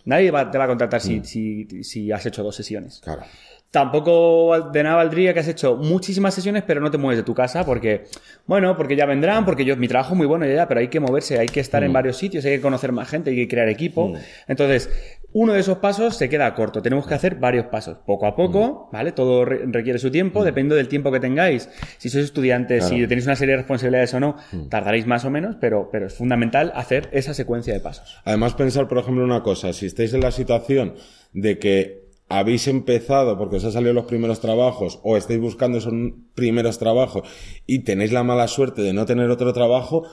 Nadie 0.06 0.32
va- 0.32 0.50
te 0.50 0.58
va 0.58 0.64
a 0.64 0.68
contratar 0.68 1.00
si, 1.02 1.24
si, 1.24 1.84
si 1.84 2.12
has 2.12 2.26
hecho 2.26 2.42
dos 2.44 2.56
sesiones. 2.56 3.02
Claro. 3.04 3.22
Tampoco 3.70 4.70
de 4.74 4.84
nada 4.84 4.98
valdría 4.98 5.34
que 5.34 5.40
has 5.40 5.48
hecho 5.48 5.78
muchísimas 5.78 6.34
sesiones, 6.34 6.64
pero 6.68 6.82
no 6.82 6.92
te 6.92 6.98
mueves 6.98 7.18
de 7.20 7.24
tu 7.24 7.34
casa 7.34 7.66
porque, 7.66 8.04
bueno, 8.46 8.76
porque 8.76 8.98
ya 8.98 9.06
vendrán, 9.06 9.46
porque 9.46 9.64
yo, 9.64 9.78
mi 9.78 9.88
trabajo 9.88 10.12
es 10.14 10.18
muy 10.18 10.28
bueno 10.28 10.46
ya, 10.46 10.54
ya, 10.56 10.68
pero 10.68 10.82
hay 10.82 10.90
que 10.90 11.00
moverse, 11.00 11.40
hay 11.40 11.48
que 11.48 11.62
estar 11.62 11.82
en 11.82 11.94
varios 11.94 12.18
sitios, 12.18 12.44
hay 12.44 12.58
que 12.58 12.62
conocer 12.62 12.92
más 12.92 13.08
gente, 13.10 13.30
hay 13.30 13.38
que 13.38 13.48
crear 13.48 13.70
equipo. 13.70 14.14
Entonces, 14.48 14.90
uno 15.34 15.54
de 15.54 15.60
esos 15.62 15.78
pasos 15.78 16.16
se 16.18 16.28
queda 16.30 16.54
corto. 16.56 16.82
Tenemos 16.82 17.08
que 17.08 17.14
hacer 17.14 17.36
varios 17.36 17.68
pasos, 17.68 17.98
poco 18.06 18.26
a 18.26 18.36
poco, 18.36 18.90
¿vale? 18.92 19.12
Todo 19.14 19.46
re- 19.46 19.62
requiere 19.66 19.98
su 20.00 20.12
tiempo, 20.12 20.44
depende 20.44 20.76
del 20.76 20.88
tiempo 20.88 21.12
que 21.12 21.20
tengáis. 21.20 21.70
Si 21.98 22.10
sois 22.10 22.26
estudiantes, 22.26 22.86
si 22.90 23.08
tenéis 23.08 23.26
una 23.26 23.36
serie 23.36 23.54
de 23.54 23.58
responsabilidades 23.62 24.14
o 24.14 24.20
no, 24.20 24.36
tardaréis 24.70 25.08
más 25.08 25.24
o 25.26 25.30
menos, 25.30 25.56
pero, 25.62 25.90
pero 25.92 26.08
es 26.08 26.14
fundamental 26.14 26.72
hacer 26.76 27.10
esa 27.14 27.34
secuencia 27.34 27.74
de 27.74 27.80
pasos. 27.80 28.18
Además, 28.26 28.54
pensar, 28.56 28.88
por 28.88 28.98
ejemplo, 28.98 29.24
una 29.24 29.42
cosa, 29.44 29.72
si 29.74 29.86
estáis 29.86 30.14
en 30.14 30.22
la 30.22 30.32
situación 30.32 30.96
de 31.34 31.60
que 31.60 32.02
habéis 32.28 32.68
empezado 32.70 33.38
porque 33.38 33.58
os 33.58 33.66
han 33.66 33.74
salido 33.74 33.94
los 33.94 34.06
primeros 34.06 34.40
trabajos 34.40 35.00
o 35.04 35.18
estáis 35.18 35.40
buscando 35.40 35.80
esos 35.80 35.94
primeros 36.34 36.80
trabajos 36.80 37.24
y 37.68 37.80
tenéis 37.80 38.12
la 38.14 38.24
mala 38.24 38.48
suerte 38.48 38.82
de 38.82 38.94
no 38.94 39.06
tener 39.06 39.30
otro 39.30 39.52
trabajo, 39.52 40.04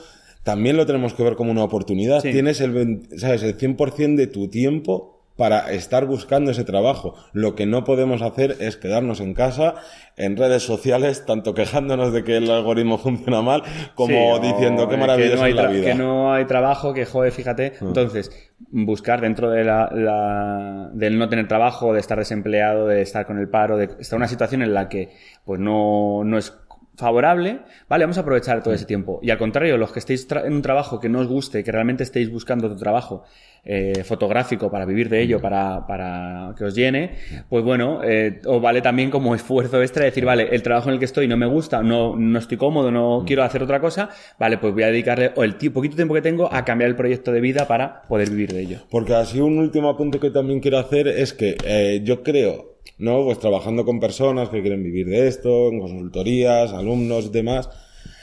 también 0.43 0.77
lo 0.77 0.85
tenemos 0.85 1.13
que 1.13 1.23
ver 1.23 1.35
como 1.35 1.51
una 1.51 1.63
oportunidad. 1.63 2.21
Sí. 2.21 2.31
Tienes 2.31 2.61
el, 2.61 2.71
20 2.71 3.17
¿sabes? 3.19 3.43
el 3.43 3.57
100% 3.57 4.15
de 4.15 4.27
tu 4.27 4.49
tiempo 4.49 5.15
para 5.35 5.71
estar 5.71 6.05
buscando 6.05 6.51
ese 6.51 6.65
trabajo. 6.65 7.15
Lo 7.31 7.55
que 7.55 7.65
no 7.65 7.85
podemos 7.85 8.21
hacer 8.21 8.57
es 8.59 8.75
quedarnos 8.75 9.21
en 9.21 9.33
casa, 9.33 9.75
en 10.17 10.35
redes 10.35 10.63
sociales, 10.63 11.25
tanto 11.25 11.53
quejándonos 11.53 12.11
de 12.11 12.25
que 12.25 12.35
el 12.35 12.51
algoritmo 12.51 12.97
funciona 12.97 13.41
mal, 13.41 13.63
como 13.95 14.35
Sí, 14.35 14.47
diciendo 14.51 14.89
qué 14.89 14.95
que 14.97 15.05
no 15.05 15.11
hay 15.13 15.23
es 15.23 15.55
la 15.55 15.67
vida. 15.67 15.85
Que 15.85 15.95
no 15.95 16.33
hay 16.33 16.43
trabajo, 16.43 16.93
que 16.93 17.05
joder, 17.05 17.31
fíjate. 17.31 17.71
Entonces, 17.79 18.31
buscar 18.69 19.21
dentro 19.21 19.49
de 19.49 19.63
la, 19.63 19.89
la- 19.93 20.89
del 20.93 21.17
no 21.17 21.29
tener 21.29 21.47
trabajo, 21.47 21.93
de 21.93 22.01
estar 22.01 22.17
desempleado, 22.17 22.87
de 22.87 23.01
estar 23.01 23.25
con 23.25 23.39
el 23.39 23.47
paro, 23.47 23.77
de 23.77 23.85
estar 23.85 24.17
en 24.17 24.21
una 24.21 24.27
situación 24.27 24.61
en 24.61 24.73
la 24.73 24.89
que 24.89 25.09
pues 25.45 25.57
no, 25.61 26.23
no 26.25 26.37
es 26.37 26.51
favorable, 26.99 27.61
vale, 27.87 28.03
vamos 28.03 28.17
a 28.17 28.21
aprovechar 28.21 28.61
todo 28.61 28.73
ese 28.73 28.85
tiempo. 28.85 29.19
Y 29.23 29.31
al 29.31 29.37
contrario, 29.37 29.77
los 29.77 29.91
que 29.91 29.99
estéis 29.99 30.27
en 30.31 30.53
un 30.53 30.61
trabajo 30.61 30.99
que 30.99 31.09
no 31.09 31.19
os 31.19 31.27
guste, 31.27 31.63
que 31.63 31.71
realmente 31.71 32.03
estéis 32.03 32.29
buscando 32.31 32.67
otro 32.67 32.77
trabajo 32.77 33.23
eh, 33.63 34.03
fotográfico 34.03 34.69
para 34.69 34.85
vivir 34.85 35.09
de 35.09 35.21
ello, 35.21 35.41
para, 35.41 35.85
para 35.87 36.53
que 36.57 36.65
os 36.65 36.75
llene, 36.75 37.15
pues 37.49 37.63
bueno, 37.63 38.01
eh, 38.03 38.39
os 38.45 38.61
vale 38.61 38.81
también 38.81 39.09
como 39.09 39.33
esfuerzo 39.39 39.81
extra 39.81 40.05
decir, 40.05 40.25
vale, 40.25 40.49
el 40.51 40.61
trabajo 40.61 40.89
en 40.89 40.93
el 40.93 40.99
que 40.99 41.05
estoy 41.05 41.27
no 41.27 41.37
me 41.37 41.45
gusta, 41.45 41.81
no, 41.81 42.15
no 42.15 42.39
estoy 42.39 42.57
cómodo, 42.57 42.91
no 42.91 43.23
quiero 43.25 43.43
hacer 43.43 43.63
otra 43.63 43.79
cosa, 43.79 44.09
vale, 44.37 44.57
pues 44.57 44.73
voy 44.73 44.83
a 44.83 44.87
dedicarle 44.87 45.31
el 45.37 45.55
poquito 45.71 45.95
tiempo 45.95 46.13
que 46.13 46.21
tengo 46.21 46.53
a 46.53 46.65
cambiar 46.65 46.89
el 46.89 46.95
proyecto 46.95 47.31
de 47.31 47.41
vida 47.41 47.67
para 47.67 48.03
poder 48.03 48.29
vivir 48.29 48.53
de 48.53 48.61
ello. 48.61 48.79
Porque 48.89 49.13
así 49.13 49.39
un 49.39 49.57
último 49.57 49.89
apunte 49.89 50.19
que 50.19 50.31
también 50.31 50.59
quiero 50.59 50.77
hacer 50.77 51.07
es 51.07 51.33
que 51.33 51.57
eh, 51.65 52.01
yo 52.03 52.23
creo 52.23 52.68
¿no? 52.97 53.23
Pues 53.23 53.39
trabajando 53.39 53.85
con 53.85 53.99
personas 53.99 54.49
que 54.49 54.61
quieren 54.61 54.83
vivir 54.83 55.07
de 55.07 55.27
esto, 55.27 55.69
en 55.69 55.79
consultorías, 55.79 56.73
alumnos 56.73 57.25
y 57.25 57.29
demás. 57.29 57.69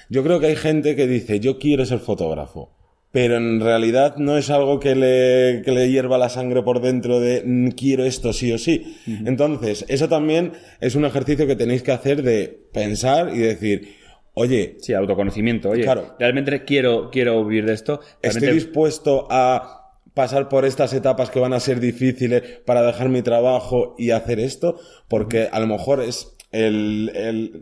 Yo 0.08 0.22
creo 0.22 0.40
que 0.40 0.46
hay 0.46 0.56
gente 0.56 0.96
que 0.96 1.06
dice, 1.06 1.40
yo 1.40 1.58
quiero 1.58 1.84
ser 1.84 1.98
fotógrafo, 1.98 2.70
pero 3.10 3.36
en 3.36 3.60
realidad 3.60 4.16
no 4.16 4.36
es 4.36 4.50
algo 4.50 4.78
que 4.78 4.94
le, 4.94 5.62
que 5.64 5.72
le 5.72 5.90
hierva 5.90 6.18
la 6.18 6.28
sangre 6.28 6.62
por 6.62 6.80
dentro 6.80 7.18
de 7.18 7.42
mm, 7.44 7.70
quiero 7.70 8.04
esto 8.04 8.32
sí 8.32 8.52
o 8.52 8.58
sí. 8.58 8.98
Entonces, 9.24 9.84
eso 9.88 10.08
también 10.08 10.52
es 10.80 10.94
un 10.94 11.04
ejercicio 11.04 11.46
que 11.46 11.56
tenéis 11.56 11.82
que 11.82 11.92
hacer 11.92 12.22
de 12.22 12.66
pensar 12.72 13.34
y 13.34 13.38
decir, 13.38 13.96
oye... 14.34 14.76
Sí, 14.80 14.92
autoconocimiento, 14.92 15.70
oye, 15.70 15.82
claro, 15.82 16.14
realmente 16.18 16.64
quiero, 16.64 17.10
quiero 17.10 17.44
vivir 17.44 17.66
de 17.66 17.72
esto. 17.72 18.00
Estoy 18.22 18.52
dispuesto 18.52 19.26
a 19.30 19.75
pasar 20.16 20.48
por 20.48 20.64
estas 20.64 20.94
etapas 20.94 21.28
que 21.28 21.38
van 21.38 21.52
a 21.52 21.60
ser 21.60 21.78
difíciles 21.78 22.42
para 22.64 22.80
dejar 22.80 23.10
mi 23.10 23.20
trabajo 23.20 23.94
y 23.98 24.12
hacer 24.12 24.40
esto, 24.40 24.80
porque 25.08 25.50
a 25.52 25.60
lo 25.60 25.66
mejor 25.66 26.00
es 26.00 26.34
el, 26.52 27.12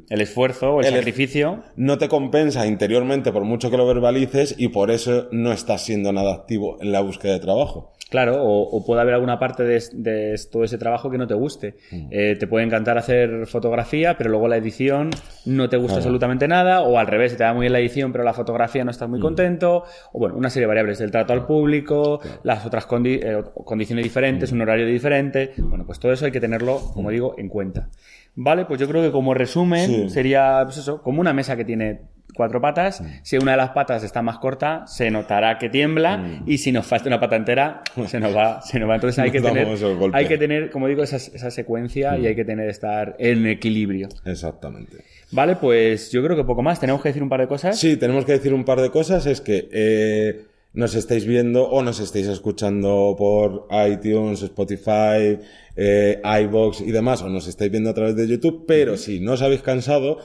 el, 0.08 0.20
esfuerzo 0.20 0.74
o 0.74 0.80
el, 0.80 0.86
sacrificio. 0.86 1.64
No 1.74 1.98
te 1.98 2.08
compensa 2.08 2.64
interiormente 2.68 3.32
por 3.32 3.42
mucho 3.42 3.72
que 3.72 3.76
lo 3.76 3.88
verbalices 3.88 4.54
y 4.56 4.68
por 4.68 4.92
eso 4.92 5.26
no 5.32 5.50
estás 5.50 5.84
siendo 5.84 6.12
nada 6.12 6.32
activo 6.32 6.78
en 6.80 6.92
la 6.92 7.00
búsqueda 7.00 7.32
de 7.32 7.40
trabajo. 7.40 7.92
Claro, 8.14 8.44
o, 8.44 8.84
puede 8.86 9.00
haber 9.00 9.14
alguna 9.14 9.40
parte 9.40 9.64
de, 9.64 10.40
todo 10.48 10.62
ese 10.62 10.78
trabajo 10.78 11.10
que 11.10 11.18
no 11.18 11.26
te 11.26 11.34
guste. 11.34 11.74
Mm. 11.90 12.06
Eh, 12.12 12.36
te 12.38 12.46
puede 12.46 12.64
encantar 12.64 12.96
hacer 12.96 13.44
fotografía, 13.48 14.16
pero 14.16 14.30
luego 14.30 14.46
la 14.46 14.56
edición 14.56 15.10
no 15.46 15.68
te 15.68 15.76
gusta 15.76 15.96
absolutamente 15.96 16.46
nada, 16.46 16.82
o 16.82 16.96
al 16.96 17.08
revés, 17.08 17.36
te 17.36 17.42
da 17.42 17.52
muy 17.52 17.62
bien 17.62 17.72
la 17.72 17.80
edición, 17.80 18.12
pero 18.12 18.22
la 18.22 18.32
fotografía 18.32 18.84
no 18.84 18.92
estás 18.92 19.08
muy 19.08 19.18
mm. 19.18 19.22
contento, 19.22 19.82
o 20.12 20.18
bueno, 20.20 20.36
una 20.36 20.48
serie 20.48 20.62
de 20.62 20.68
variables 20.68 21.00
del 21.00 21.10
trato 21.10 21.32
al 21.32 21.44
público, 21.44 22.20
las 22.44 22.64
otras 22.64 22.86
eh, 23.04 23.42
condiciones 23.64 24.04
diferentes, 24.04 24.52
mm. 24.52 24.54
un 24.54 24.62
horario 24.62 24.86
diferente. 24.86 25.50
Bueno, 25.56 25.84
pues 25.84 25.98
todo 25.98 26.12
eso 26.12 26.24
hay 26.24 26.30
que 26.30 26.40
tenerlo, 26.40 26.92
como 26.94 27.10
digo, 27.10 27.34
en 27.36 27.48
cuenta. 27.48 27.88
Vale, 28.36 28.64
pues 28.64 28.78
yo 28.78 28.86
creo 28.86 29.02
que 29.02 29.10
como 29.10 29.34
resumen 29.34 30.08
sería 30.08 30.60
pues 30.62 30.76
eso, 30.76 31.02
como 31.02 31.20
una 31.20 31.32
mesa 31.32 31.56
que 31.56 31.64
tiene 31.64 32.02
cuatro 32.34 32.60
patas. 32.60 33.00
Mm. 33.00 33.06
Si 33.22 33.36
una 33.38 33.52
de 33.52 33.56
las 33.56 33.70
patas 33.70 34.02
está 34.04 34.22
más 34.22 34.38
corta, 34.38 34.86
se 34.86 35.10
notará 35.10 35.58
que 35.58 35.68
tiembla 35.68 36.18
mm. 36.18 36.42
y 36.46 36.58
si 36.58 36.72
nos 36.72 36.86
falta 36.86 37.08
una 37.08 37.20
pata 37.20 37.36
entera, 37.36 37.82
se 38.06 38.20
nos 38.20 38.36
va. 38.36 38.60
Se 38.62 38.78
nos 38.78 38.88
va. 38.88 38.96
Entonces 38.96 39.18
hay 39.18 39.30
que, 39.30 39.40
tener, 39.40 39.68
hay 40.12 40.26
que 40.26 40.38
tener, 40.38 40.70
como 40.70 40.88
digo, 40.88 41.02
esa, 41.02 41.16
esa 41.16 41.50
secuencia 41.50 42.16
y 42.18 42.22
mm. 42.22 42.26
hay 42.26 42.34
que 42.34 42.44
tener 42.44 42.68
estar 42.68 43.16
en 43.18 43.46
equilibrio. 43.46 44.08
Exactamente. 44.24 44.98
Vale, 45.30 45.56
pues 45.56 46.10
yo 46.10 46.22
creo 46.22 46.36
que 46.36 46.44
poco 46.44 46.62
más. 46.62 46.80
¿Tenemos 46.80 47.02
que 47.02 47.08
decir 47.08 47.22
un 47.22 47.28
par 47.28 47.40
de 47.40 47.48
cosas? 47.48 47.78
Sí, 47.78 47.96
tenemos 47.96 48.24
que 48.24 48.32
decir 48.32 48.52
un 48.52 48.64
par 48.64 48.80
de 48.80 48.90
cosas. 48.90 49.26
Es 49.26 49.40
que 49.40 49.68
eh, 49.72 50.44
nos 50.74 50.94
estáis 50.96 51.24
viendo 51.24 51.68
o 51.68 51.82
nos 51.82 52.00
estáis 52.00 52.26
escuchando 52.26 53.14
por 53.16 53.68
iTunes, 53.88 54.42
Spotify, 54.42 55.38
eh, 55.76 56.20
iBox 56.42 56.80
y 56.80 56.90
demás, 56.90 57.22
o 57.22 57.28
nos 57.28 57.46
estáis 57.46 57.70
viendo 57.70 57.90
a 57.90 57.94
través 57.94 58.16
de 58.16 58.26
YouTube, 58.26 58.64
pero 58.66 58.96
si 58.96 59.20
no 59.20 59.32
os 59.32 59.42
habéis 59.42 59.62
cansado, 59.62 60.18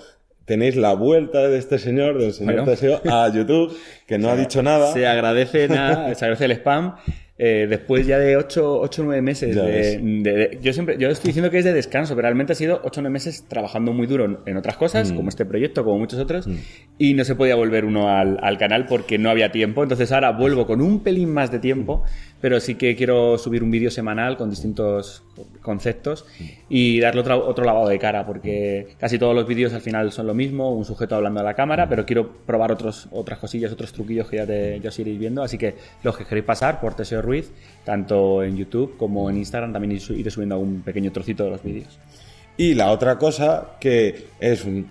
tenéis 0.50 0.76
la 0.76 0.94
vuelta 0.94 1.48
de 1.48 1.60
este 1.60 1.78
señor, 1.78 2.18
del 2.18 2.34
señor 2.34 2.66
Teseo, 2.66 3.02
a 3.08 3.30
YouTube, 3.34 3.72
que 4.08 4.18
no 4.18 4.32
ha 4.32 4.36
dicho 4.36 4.64
nada. 4.64 4.92
Se 4.94 5.06
agradece 5.06 5.68
nada, 5.68 6.16
se 6.16 6.26
agradece 6.26 6.46
el 6.46 6.52
spam. 6.54 6.96
Eh, 7.38 7.68
después 7.70 8.08
ya 8.08 8.18
de 8.18 8.36
8 8.36 8.82
o 8.82 8.90
9 8.98 9.22
meses 9.22 9.56
de, 9.56 10.60
yo 10.62 10.74
siempre 10.74 10.98
yo 11.00 11.08
estoy 11.08 11.30
diciendo 11.30 11.50
que 11.50 11.60
es 11.60 11.64
de 11.64 11.72
descanso 11.72 12.14
pero 12.14 12.24
realmente 12.24 12.52
ha 12.52 12.56
sido 12.56 12.82
8 12.84 13.00
o 13.00 13.02
9 13.04 13.14
meses 13.14 13.46
trabajando 13.48 13.94
muy 13.94 14.08
duro 14.08 14.42
en 14.46 14.58
otras 14.58 14.76
cosas 14.76 15.14
mm. 15.14 15.16
como 15.16 15.30
este 15.30 15.46
proyecto 15.46 15.86
como 15.86 16.00
muchos 16.00 16.20
otros 16.20 16.48
mm. 16.48 16.56
y 16.98 17.14
no 17.14 17.24
se 17.24 17.36
podía 17.36 17.56
volver 17.56 17.86
uno 17.86 18.10
al, 18.10 18.40
al, 18.42 18.58
canal 18.58 18.88
porque 18.88 19.18
no 19.18 19.30
había 19.30 19.54
tiempo 19.54 19.84
entonces 19.84 20.12
ahora 20.12 20.34
vuelvo 20.34 20.68
con 20.68 20.82
un 20.82 21.02
pelín 21.02 21.32
más 21.32 21.50
de 21.50 21.60
tiempo 21.60 22.04
pero 22.42 22.60
sí 22.60 22.76
que 22.76 22.96
quiero 22.96 23.38
subir 23.38 23.64
un 23.64 23.72
vídeo 23.72 23.92
semanal 23.92 24.38
con 24.38 24.50
distintos 24.50 25.24
conceptos 25.62 26.26
y 26.70 27.00
darle 27.00 27.22
otro, 27.22 27.48
otro 27.48 27.66
lavado 27.66 27.88
de 27.88 28.00
cara, 28.00 28.26
porque 28.26 28.96
casi 29.00 29.20
todos 29.20 29.36
los 29.36 29.48
vídeos 29.48 29.74
al 29.74 29.82
final 29.82 30.12
son 30.12 30.28
lo 30.28 30.34
mismo, 30.34 30.74
un 30.74 30.86
sujeto 30.86 31.16
hablando 31.16 31.40
a 31.40 31.44
la 31.44 31.54
cámara, 31.54 31.90
pero 31.90 32.06
quiero 32.06 32.32
probar 32.46 32.72
otras 32.72 33.40
cosillas, 33.40 33.72
otros 33.72 33.92
truquillos 33.94 34.28
que 34.30 34.38
ya, 34.38 34.46
te, 34.46 34.80
ya 34.80 34.90
os 34.90 35.00
iréis 35.00 35.20
viendo, 35.20 35.44
así 35.44 35.58
que 35.58 35.76
los 36.04 36.18
que 36.18 36.26
queréis 36.26 36.46
pasar 36.46 36.80
por 36.80 36.96
Teseo 36.96 37.22
Ruiz, 37.22 37.52
tanto 37.84 38.44
en 38.44 38.58
YouTube 38.58 38.98
como 38.98 39.30
en 39.30 39.38
Instagram, 39.38 39.74
también 39.74 40.00
iré 40.10 40.32
subiendo 40.32 40.60
un 40.60 40.82
pequeño 40.82 41.12
trocito 41.12 41.44
de 41.44 41.50
los 41.52 41.64
vídeos. 41.64 42.00
Y 42.58 42.74
la 42.74 42.92
otra 42.92 43.18
cosa 43.18 43.78
que 43.80 44.28
es 44.40 44.66
un 44.66 44.88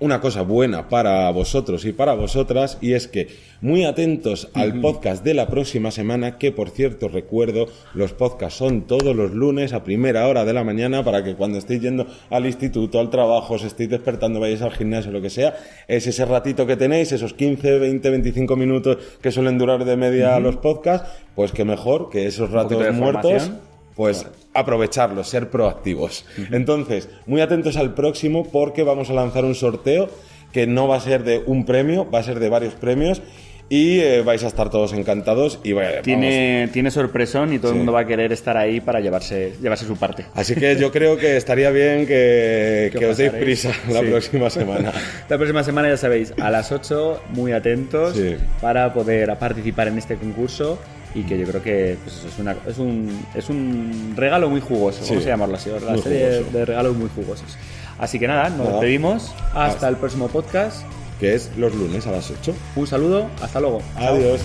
una 0.00 0.20
cosa 0.20 0.42
buena 0.42 0.88
para 0.88 1.30
vosotros 1.30 1.84
y 1.84 1.92
para 1.92 2.14
vosotras 2.14 2.78
y 2.80 2.92
es 2.92 3.08
que 3.08 3.28
muy 3.60 3.84
atentos 3.84 4.48
al 4.54 4.80
podcast 4.80 5.24
de 5.24 5.34
la 5.34 5.48
próxima 5.48 5.90
semana 5.90 6.38
que 6.38 6.52
por 6.52 6.70
cierto 6.70 7.08
recuerdo 7.08 7.66
los 7.94 8.12
podcasts 8.12 8.58
son 8.58 8.82
todos 8.82 9.16
los 9.16 9.32
lunes 9.32 9.72
a 9.72 9.82
primera 9.82 10.28
hora 10.28 10.44
de 10.44 10.52
la 10.52 10.62
mañana 10.62 11.04
para 11.04 11.24
que 11.24 11.34
cuando 11.34 11.58
estéis 11.58 11.82
yendo 11.82 12.06
al 12.30 12.46
instituto, 12.46 13.00
al 13.00 13.10
trabajo, 13.10 13.54
os 13.54 13.64
estéis 13.64 13.90
despertando, 13.90 14.40
vayáis 14.40 14.62
al 14.62 14.70
gimnasio, 14.70 15.10
lo 15.10 15.20
que 15.20 15.30
sea, 15.30 15.56
es 15.88 16.06
ese 16.06 16.24
ratito 16.24 16.66
que 16.66 16.76
tenéis, 16.76 17.10
esos 17.12 17.34
15, 17.34 17.78
20, 17.78 18.10
25 18.10 18.56
minutos 18.56 18.98
que 19.20 19.32
suelen 19.32 19.58
durar 19.58 19.84
de 19.84 19.96
media 19.96 20.38
los 20.38 20.56
podcasts, 20.56 21.08
pues 21.34 21.52
que 21.52 21.64
mejor 21.64 22.10
que 22.10 22.26
esos 22.26 22.50
ratos 22.50 22.94
muertos 22.94 23.50
pues 23.98 24.28
aprovecharlos, 24.58 25.28
ser 25.28 25.50
proactivos. 25.50 26.24
Entonces, 26.50 27.08
muy 27.26 27.40
atentos 27.40 27.76
al 27.76 27.94
próximo 27.94 28.44
porque 28.50 28.82
vamos 28.82 29.10
a 29.10 29.14
lanzar 29.14 29.44
un 29.44 29.54
sorteo 29.54 30.08
que 30.52 30.66
no 30.66 30.88
va 30.88 30.96
a 30.96 31.00
ser 31.00 31.24
de 31.24 31.42
un 31.44 31.64
premio, 31.64 32.10
va 32.10 32.20
a 32.20 32.22
ser 32.22 32.40
de 32.40 32.48
varios 32.48 32.74
premios 32.74 33.22
y 33.70 34.00
eh, 34.00 34.22
vais 34.22 34.42
a 34.44 34.46
estar 34.46 34.70
todos 34.70 34.92
encantados 34.94 35.60
y 35.62 35.74
tiene, 36.02 36.70
tiene 36.72 36.90
sorpresón 36.90 37.52
y 37.52 37.58
todo 37.58 37.72
el 37.72 37.78
mundo 37.78 37.92
va 37.92 38.00
a 38.00 38.06
querer 38.06 38.32
estar 38.32 38.56
ahí 38.56 38.80
para 38.80 39.00
llevarse, 39.00 39.52
llevarse 39.60 39.86
su 39.86 39.96
parte. 39.96 40.24
Así 40.34 40.54
que 40.54 40.76
yo 40.76 40.90
creo 40.90 41.18
que 41.18 41.36
estaría 41.36 41.70
bien 41.70 42.06
que, 42.06 42.90
os 43.10 43.16
deis 43.16 43.32
prisa 43.32 43.72
la 43.90 44.00
próxima 44.00 44.48
semana. 44.48 44.92
la 45.28 45.36
próxima 45.36 45.62
semana 45.62 45.88
ya 45.88 45.96
sabéis, 45.96 46.32
a 46.40 46.50
las 46.50 46.72
8, 46.72 47.24
muy 47.30 47.52
atentos 47.52 48.18
para 48.60 48.94
poder 48.94 49.36
participar 49.38 49.88
en 49.88 49.98
este 49.98 50.16
concurso 50.16 50.78
y 51.14 51.22
que 51.22 51.38
yo 51.38 51.46
creo 51.46 51.62
que 51.62 51.98
pues 52.02 52.24
es, 52.24 52.38
una, 52.38 52.56
es, 52.66 52.78
un, 52.78 53.24
es 53.34 53.48
un 53.48 54.14
regalo 54.16 54.48
muy 54.48 54.60
jugoso, 54.60 55.02
sí, 55.02 55.10
vamos 55.10 55.26
a 55.26 55.28
llamarlo 55.28 55.56
así. 55.56 55.70
Serie 56.02 56.44
de, 56.44 56.64
regalos 56.64 56.96
muy 56.96 57.08
jugosos. 57.14 57.56
Así 57.98 58.18
que 58.18 58.28
nada, 58.28 58.48
nos 58.50 58.58
nada. 58.58 58.70
despedimos. 58.72 59.34
Hasta, 59.54 59.88
el 59.88 59.96
próximo 59.96 60.28
podcast. 60.28 60.82
Que 61.18 61.34
es 61.34 61.50
los 61.56 61.74
lunes 61.74 62.06
a 62.06 62.12
las 62.12 62.30
8. 62.30 62.54
Un 62.76 62.86
saludo, 62.86 63.26
hasta 63.42 63.58
luego. 63.58 63.82
Adiós. 63.96 64.40